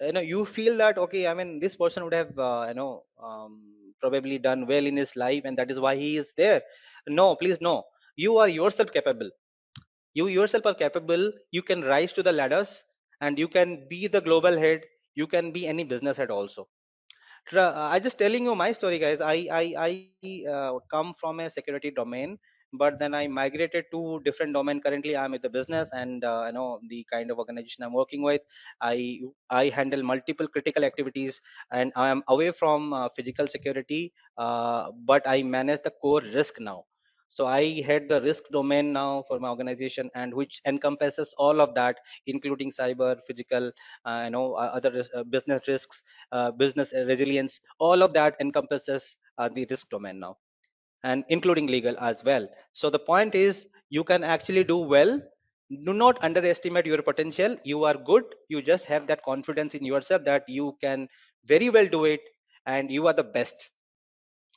you 0.00 0.12
know 0.12 0.20
you 0.20 0.44
feel 0.44 0.76
that 0.78 0.98
okay 0.98 1.26
i 1.26 1.34
mean 1.34 1.58
this 1.60 1.76
person 1.76 2.04
would 2.04 2.14
have 2.20 2.32
uh, 2.38 2.64
you 2.68 2.74
know 2.78 3.02
um, 3.28 3.52
probably 4.00 4.38
done 4.38 4.66
well 4.66 4.86
in 4.90 4.96
his 5.02 5.14
life 5.16 5.42
and 5.44 5.58
that 5.58 5.70
is 5.70 5.80
why 5.80 5.96
he 5.96 6.16
is 6.16 6.32
there. 6.36 6.62
No 7.08 7.34
please 7.36 7.60
no. 7.60 7.84
You 8.16 8.38
are 8.38 8.48
yourself 8.48 8.92
capable. 8.92 9.30
You 10.14 10.26
yourself 10.28 10.66
are 10.66 10.74
capable. 10.74 11.32
You 11.50 11.62
can 11.62 11.82
rise 11.82 12.12
to 12.14 12.22
the 12.22 12.32
ladders 12.32 12.84
and 13.20 13.38
you 13.38 13.48
can 13.48 13.86
be 13.88 14.06
the 14.08 14.20
global 14.20 14.56
head. 14.58 14.84
You 15.14 15.26
can 15.26 15.52
be 15.52 15.66
any 15.66 15.84
business 15.84 16.16
head 16.16 16.30
also. 16.30 16.68
Uh, 17.54 17.72
I 17.92 18.00
just 18.00 18.18
telling 18.18 18.44
you 18.44 18.54
my 18.54 18.72
story, 18.72 18.98
guys. 18.98 19.20
I 19.20 19.36
I 19.60 19.64
I 19.86 19.92
uh, 20.24 20.78
come 20.90 21.14
from 21.14 21.40
a 21.40 21.50
security 21.50 21.90
domain, 21.90 22.38
but 22.78 22.98
then 22.98 23.14
I 23.14 23.26
migrated 23.28 23.86
to 23.92 24.20
different 24.24 24.52
domain. 24.54 24.80
Currently, 24.80 25.16
I'm 25.16 25.32
with 25.32 25.42
the 25.42 25.50
business, 25.50 25.90
and 25.92 26.24
uh, 26.24 26.44
you 26.46 26.52
know 26.52 26.80
the 26.88 27.04
kind 27.12 27.30
of 27.30 27.38
organization 27.38 27.84
I'm 27.84 27.92
working 27.92 28.22
with. 28.22 28.42
I 28.80 29.20
I 29.50 29.68
handle 29.68 30.02
multiple 30.02 30.48
critical 30.48 30.84
activities, 30.84 31.40
and 31.70 31.92
I 31.96 32.08
am 32.10 32.22
away 32.28 32.50
from 32.52 32.92
uh, 32.92 33.08
physical 33.16 33.46
security, 33.46 34.12
uh, 34.38 34.90
but 34.92 35.26
I 35.26 35.42
manage 35.42 35.82
the 35.84 35.90
core 35.90 36.20
risk 36.22 36.60
now. 36.60 36.84
So 37.28 37.44
I 37.46 37.82
head 37.82 38.08
the 38.08 38.22
risk 38.22 38.44
domain 38.50 38.92
now 38.92 39.24
for 39.28 39.38
my 39.40 39.48
organization, 39.50 40.08
and 40.14 40.32
which 40.32 40.60
encompasses 40.66 41.34
all 41.36 41.60
of 41.60 41.74
that, 41.74 41.98
including 42.26 42.70
cyber, 42.70 43.20
physical, 43.26 43.72
uh, 44.04 44.22
you 44.24 44.30
know, 44.30 44.54
uh, 44.54 44.70
other 44.74 44.90
ris- 44.92 45.10
uh, 45.14 45.24
business 45.24 45.66
risks 45.68 46.02
uh, 46.32 46.50
business 46.52 46.92
resilience 46.94 47.60
all 47.78 48.02
of 48.02 48.12
that 48.14 48.36
encompasses 48.40 49.16
the 49.52 49.66
risk 49.68 49.88
domain 49.90 50.18
now 50.20 50.36
and 51.04 51.24
including 51.28 51.68
legal 51.68 51.96
as 52.00 52.24
well. 52.24 52.48
So 52.72 52.90
the 52.90 52.98
point 53.00 53.36
is 53.36 53.68
you 53.90 54.04
can 54.04 54.24
actually 54.24 54.64
do 54.64 54.78
well. 54.78 55.22
Do 55.84 55.92
not 55.94 56.22
underestimate 56.24 56.86
your 56.86 57.02
potential. 57.02 57.56
You 57.64 57.84
are 57.84 57.94
good. 57.96 58.24
You 58.48 58.62
just 58.62 58.86
have 58.86 59.06
that 59.08 59.24
confidence 59.24 59.74
in 59.76 59.84
yourself 59.84 60.24
that 60.24 60.48
you 60.48 60.76
can 60.80 61.08
very 61.44 61.70
well 61.70 61.86
do 61.86 62.06
it 62.06 62.22
and 62.66 62.90
you 62.92 63.06
are 63.08 63.14
the 63.14 63.24
best. 63.24 63.70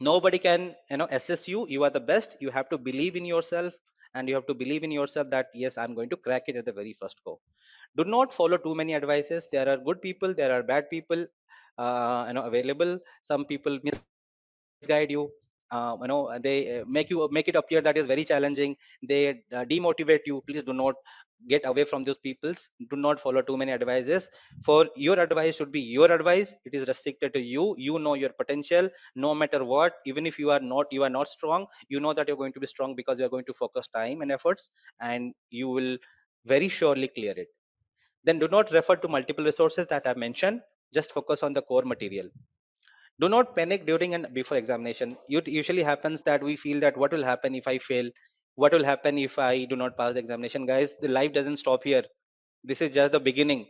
Nobody 0.01 0.39
can 0.39 0.75
you 0.91 0.97
know 0.97 1.07
assess 1.11 1.47
you. 1.47 1.67
You 1.69 1.83
are 1.85 1.91
the 1.91 1.99
best. 2.11 2.37
You 2.41 2.51
have 2.51 2.69
to 2.69 2.77
believe 2.79 3.15
in 3.15 3.25
yourself 3.25 3.75
and 4.15 4.29
you 4.29 4.35
have 4.35 4.47
to 4.47 4.55
believe 4.55 4.83
in 4.83 4.91
yourself 4.91 5.29
that 5.31 5.47
yes 5.53 5.77
i'm 5.77 5.93
going 5.99 6.09
to 6.13 6.17
crack 6.27 6.43
it 6.47 6.55
at 6.55 6.65
the 6.65 6.73
very 6.73 6.93
first 6.93 7.23
go. 7.23 7.39
Do 7.97 8.05
not 8.05 8.33
follow 8.33 8.57
too 8.57 8.75
many 8.75 8.95
advices. 8.95 9.49
There 9.51 9.69
are 9.69 9.77
good 9.77 10.01
people 10.01 10.33
there 10.33 10.53
are 10.57 10.63
bad 10.63 10.89
people 10.91 11.25
uh, 11.77 12.25
you 12.27 12.33
know 12.35 12.43
available. 12.51 12.99
Some 13.23 13.45
people 13.45 13.79
misguide 14.81 15.11
you 15.11 15.31
uh, 15.71 15.97
you 16.01 16.07
know 16.07 16.37
they 16.39 16.79
uh, 16.79 16.85
make 16.87 17.09
you 17.09 17.27
make 17.31 17.47
it 17.47 17.55
appear 17.55 17.81
that 17.81 17.97
is 17.97 18.07
very 18.07 18.23
challenging. 18.25 18.75
They 19.07 19.29
uh, 19.53 19.65
demotivate 19.65 20.21
you. 20.25 20.41
Please 20.47 20.63
do 20.63 20.73
not 20.73 20.95
get 21.47 21.65
away 21.65 21.83
from 21.83 22.03
those 22.03 22.17
peoples. 22.17 22.69
Do 22.89 22.95
not 22.95 23.19
follow 23.19 23.41
too 23.41 23.57
many 23.57 23.71
advices. 23.71 24.29
For 24.63 24.87
your 24.95 25.19
advice 25.19 25.55
should 25.57 25.71
be 25.71 25.81
your 25.81 26.11
advice. 26.11 26.55
It 26.65 26.73
is 26.73 26.87
restricted 26.87 27.33
to 27.33 27.39
you. 27.39 27.75
You 27.77 27.99
know 27.99 28.15
your 28.15 28.29
potential. 28.31 28.89
No 29.15 29.33
matter 29.35 29.63
what 29.63 29.93
even 30.05 30.25
if 30.25 30.39
you 30.39 30.51
are 30.51 30.59
not 30.59 30.87
you 30.91 31.03
are 31.03 31.09
not 31.09 31.27
strong 31.27 31.67
you 31.89 31.99
know 31.99 32.13
that 32.13 32.27
you're 32.27 32.37
going 32.43 32.53
to 32.53 32.59
be 32.59 32.67
strong 32.67 32.95
because 32.95 33.19
you're 33.19 33.29
going 33.35 33.45
to 33.45 33.53
focus 33.53 33.87
time 33.87 34.21
and 34.21 34.31
efforts 34.31 34.69
and 34.99 35.33
you 35.49 35.69
will 35.69 35.97
very 36.45 36.69
surely 36.69 37.07
clear 37.07 37.33
it. 37.37 37.47
Then 38.23 38.39
do 38.39 38.47
not 38.47 38.71
refer 38.71 38.95
to 38.97 39.07
multiple 39.07 39.45
resources 39.45 39.87
that 39.87 40.07
i 40.07 40.13
mentioned. 40.15 40.61
Just 40.93 41.11
focus 41.13 41.43
on 41.43 41.53
the 41.53 41.61
core 41.63 41.83
material 41.83 42.29
do 43.21 43.29
not 43.29 43.55
panic 43.55 43.85
during 43.85 44.13
and 44.15 44.33
before 44.33 44.57
examination. 44.57 45.17
It 45.29 45.47
usually 45.47 45.83
happens 45.83 46.21
that 46.23 46.43
we 46.43 46.55
feel 46.55 46.79
that 46.81 46.97
what 46.97 47.11
will 47.11 47.23
happen 47.23 47.55
if 47.55 47.67
i 47.67 47.77
fail? 47.77 48.09
What 48.55 48.73
will 48.73 48.83
happen 48.83 49.17
if 49.17 49.37
i 49.39 49.65
do 49.65 49.75
not 49.75 49.97
pass 49.97 50.13
the 50.13 50.19
examination? 50.19 50.65
Guys 50.65 50.95
the 51.01 51.07
life 51.09 51.33
doesn't 51.33 51.57
stop 51.57 51.83
here. 51.83 52.03
This 52.63 52.81
is 52.81 52.91
just 52.91 53.13
the 53.13 53.19
beginning 53.19 53.67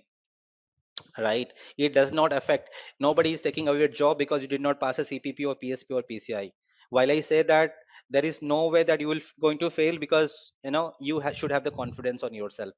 right? 1.17 1.51
It 1.77 1.93
does 1.93 2.11
not 2.11 2.33
affect 2.33 2.69
nobody 2.99 3.33
is 3.33 3.41
taking 3.41 3.67
away 3.67 3.79
your 3.79 3.87
job 3.87 4.17
because 4.17 4.41
you 4.41 4.47
did 4.47 4.61
not 4.61 4.79
pass 4.79 4.99
a 4.99 5.03
cpp 5.03 5.45
or 5.47 5.55
psp 5.55 5.91
or 5.99 6.03
pci 6.09 6.51
while 6.89 7.11
i 7.11 7.19
say 7.21 7.41
that 7.43 7.75
there 8.09 8.25
is 8.25 8.41
no 8.41 8.67
way 8.69 8.83
that 8.83 9.01
you 9.01 9.07
will 9.09 9.21
going 9.41 9.57
to 9.59 9.69
fail 9.69 9.97
because 10.05 10.53
you 10.63 10.71
know 10.71 10.93
you 11.01 11.19
ha- 11.19 11.33
should 11.41 11.51
have 11.51 11.63
the 11.65 11.71
confidence 11.81 12.23
on 12.23 12.33
yourself 12.33 12.73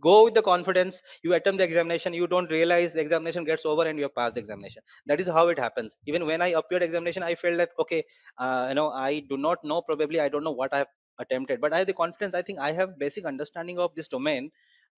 go 0.00 0.24
with 0.24 0.34
the 0.34 0.42
confidence 0.42 1.02
you 1.24 1.34
attempt 1.34 1.58
the 1.58 1.64
examination 1.64 2.14
you 2.14 2.26
don't 2.26 2.50
realize 2.50 2.92
the 2.92 3.00
examination 3.00 3.44
gets 3.44 3.64
over 3.66 3.84
and 3.84 3.98
you 3.98 4.04
have 4.04 4.14
passed 4.14 4.34
the 4.34 4.40
examination 4.40 4.82
that 5.06 5.20
is 5.20 5.28
how 5.28 5.48
it 5.48 5.58
happens 5.58 5.96
even 6.06 6.24
when 6.26 6.40
i 6.40 6.48
appeared 6.60 6.82
examination 6.82 7.22
i 7.22 7.34
felt 7.34 7.56
that 7.56 7.70
okay 7.78 8.02
uh, 8.38 8.66
you 8.68 8.74
know 8.74 8.90
i 8.90 9.20
do 9.32 9.36
not 9.36 9.58
know 9.64 9.82
probably 9.82 10.20
i 10.20 10.28
don't 10.28 10.44
know 10.44 10.56
what 10.62 10.72
i 10.72 10.78
have 10.78 10.92
attempted 11.18 11.60
but 11.60 11.72
i 11.72 11.78
have 11.78 11.86
the 11.88 11.98
confidence 12.02 12.34
i 12.34 12.42
think 12.42 12.58
i 12.60 12.70
have 12.72 12.98
basic 12.98 13.24
understanding 13.24 13.78
of 13.78 13.94
this 13.94 14.08
domain 14.08 14.50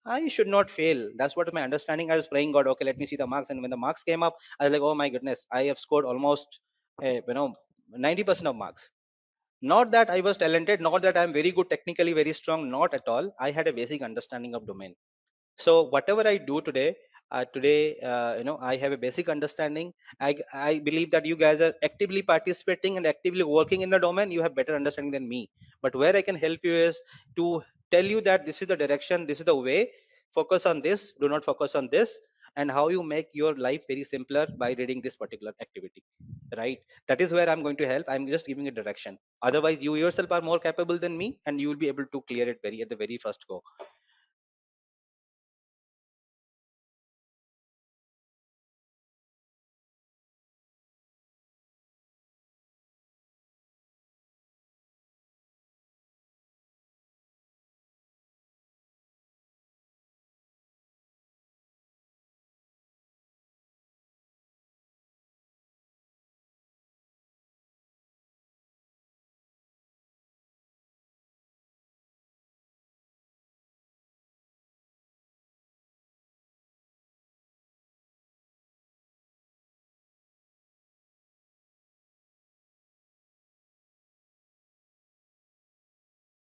I 0.07 0.29
should 0.29 0.49
not 0.49 0.71
fail. 0.71 1.13
That's 1.19 1.37
what 1.37 1.53
my 1.55 1.63
understanding. 1.63 2.11
I 2.11 2.17
was 2.17 2.29
praying 2.29 2.53
God. 2.53 2.67
Okay, 2.69 2.85
let 2.85 2.99
me 2.99 3.07
see 3.07 3.17
the 3.17 3.27
marks. 3.27 3.51
And 3.51 3.63
when 3.63 3.71
the 3.71 3.77
marks 3.77 4.03
came 4.03 4.23
up, 4.23 4.37
I 4.61 4.65
was 4.65 4.73
like, 4.73 4.83
oh 4.83 4.95
my 4.95 5.09
goodness, 5.09 5.47
I 5.53 5.65
have 5.65 5.79
scored 5.79 6.05
almost, 6.07 6.61
uh, 7.03 7.09
you 7.29 7.35
know, 7.35 7.55
90% 7.91 8.47
of 8.49 8.57
marks. 8.57 8.91
Not 9.73 9.91
that 9.93 10.11
I 10.11 10.21
was 10.21 10.37
talented, 10.37 10.81
not 10.81 11.03
that 11.03 11.17
I'm 11.17 11.33
very 11.33 11.51
good 11.51 11.69
technically, 11.71 12.13
very 12.13 12.33
strong. 12.33 12.71
Not 12.71 12.95
at 12.95 13.09
all. 13.09 13.35
I 13.41 13.51
had 13.51 13.67
a 13.69 13.73
basic 13.73 14.03
understanding 14.03 14.55
of 14.55 14.67
domain. 14.71 14.95
So 15.65 15.73
whatever 15.95 16.25
i 16.33 16.37
do 16.51 16.61
today 16.69 16.97
uh, 17.33 17.45
today 17.55 17.99
uh, 18.11 18.35
you 18.39 18.45
know 18.49 18.57
i 18.71 18.77
have 18.77 18.93
a 18.93 18.99
basic 19.07 19.29
understanding. 19.35 19.93
I, 20.21 20.37
I 20.53 20.81
believe 20.89 21.11
that 21.13 21.27
you 21.27 21.37
guys 21.37 21.61
are 21.61 21.75
actively 21.89 22.23
participating 22.23 22.97
and 22.99 23.07
actively 23.07 23.45
working 23.45 23.83
in 23.83 23.91
the 23.91 24.01
domain. 24.01 24.31
You 24.33 24.43
have 24.43 24.55
better 24.55 24.77
understanding 24.77 25.13
than 25.13 25.29
me. 25.29 25.43
But 25.83 25.95
where 25.97 26.17
i 26.17 26.23
can 26.23 26.37
help 26.47 26.61
you 26.65 26.75
is 26.89 27.01
to 27.37 27.63
tell 27.91 28.05
you 28.15 28.21
that 28.23 28.47
this 28.47 28.63
is 28.63 28.69
the 28.69 28.77
direction 28.85 29.27
this 29.27 29.41
is 29.41 29.47
the 29.47 29.57
way. 29.57 29.93
Focus 30.41 30.67
on 30.67 30.83
this 30.83 31.13
do 31.21 31.29
not 31.29 31.45
focus 31.45 31.75
on 31.77 31.89
this 31.97 32.19
and 32.57 32.71
how 32.71 32.89
you 32.89 33.03
make 33.03 33.29
your 33.33 33.55
life 33.57 33.83
very 33.89 34.05
simpler 34.05 34.47
by 34.59 34.73
reading 34.79 35.01
this 35.03 35.17
particular 35.17 35.53
activity 35.61 36.03
right? 36.57 36.79
That 37.09 37.21
is 37.21 37.33
where 37.33 37.49
i'm 37.51 37.63
going 37.63 37.77
to 37.79 37.87
help. 37.87 38.07
I'm 38.09 38.27
just 38.27 38.47
giving 38.47 38.69
a 38.69 38.71
direction. 38.71 39.19
Otherwise 39.43 39.81
you 39.83 39.97
yourself 39.97 40.33
are 40.33 40.41
more 40.41 40.59
capable 40.59 40.99
than 40.99 41.17
me 41.19 41.39
and 41.47 41.61
you 41.61 41.69
will 41.69 41.77
be 41.85 41.89
able 41.89 42.07
to 42.13 42.23
clear 42.23 42.49
it 42.49 42.59
very 42.63 42.83
at 42.83 42.89
the 42.89 42.97
very 42.97 43.19
first 43.19 43.47
go 43.49 43.63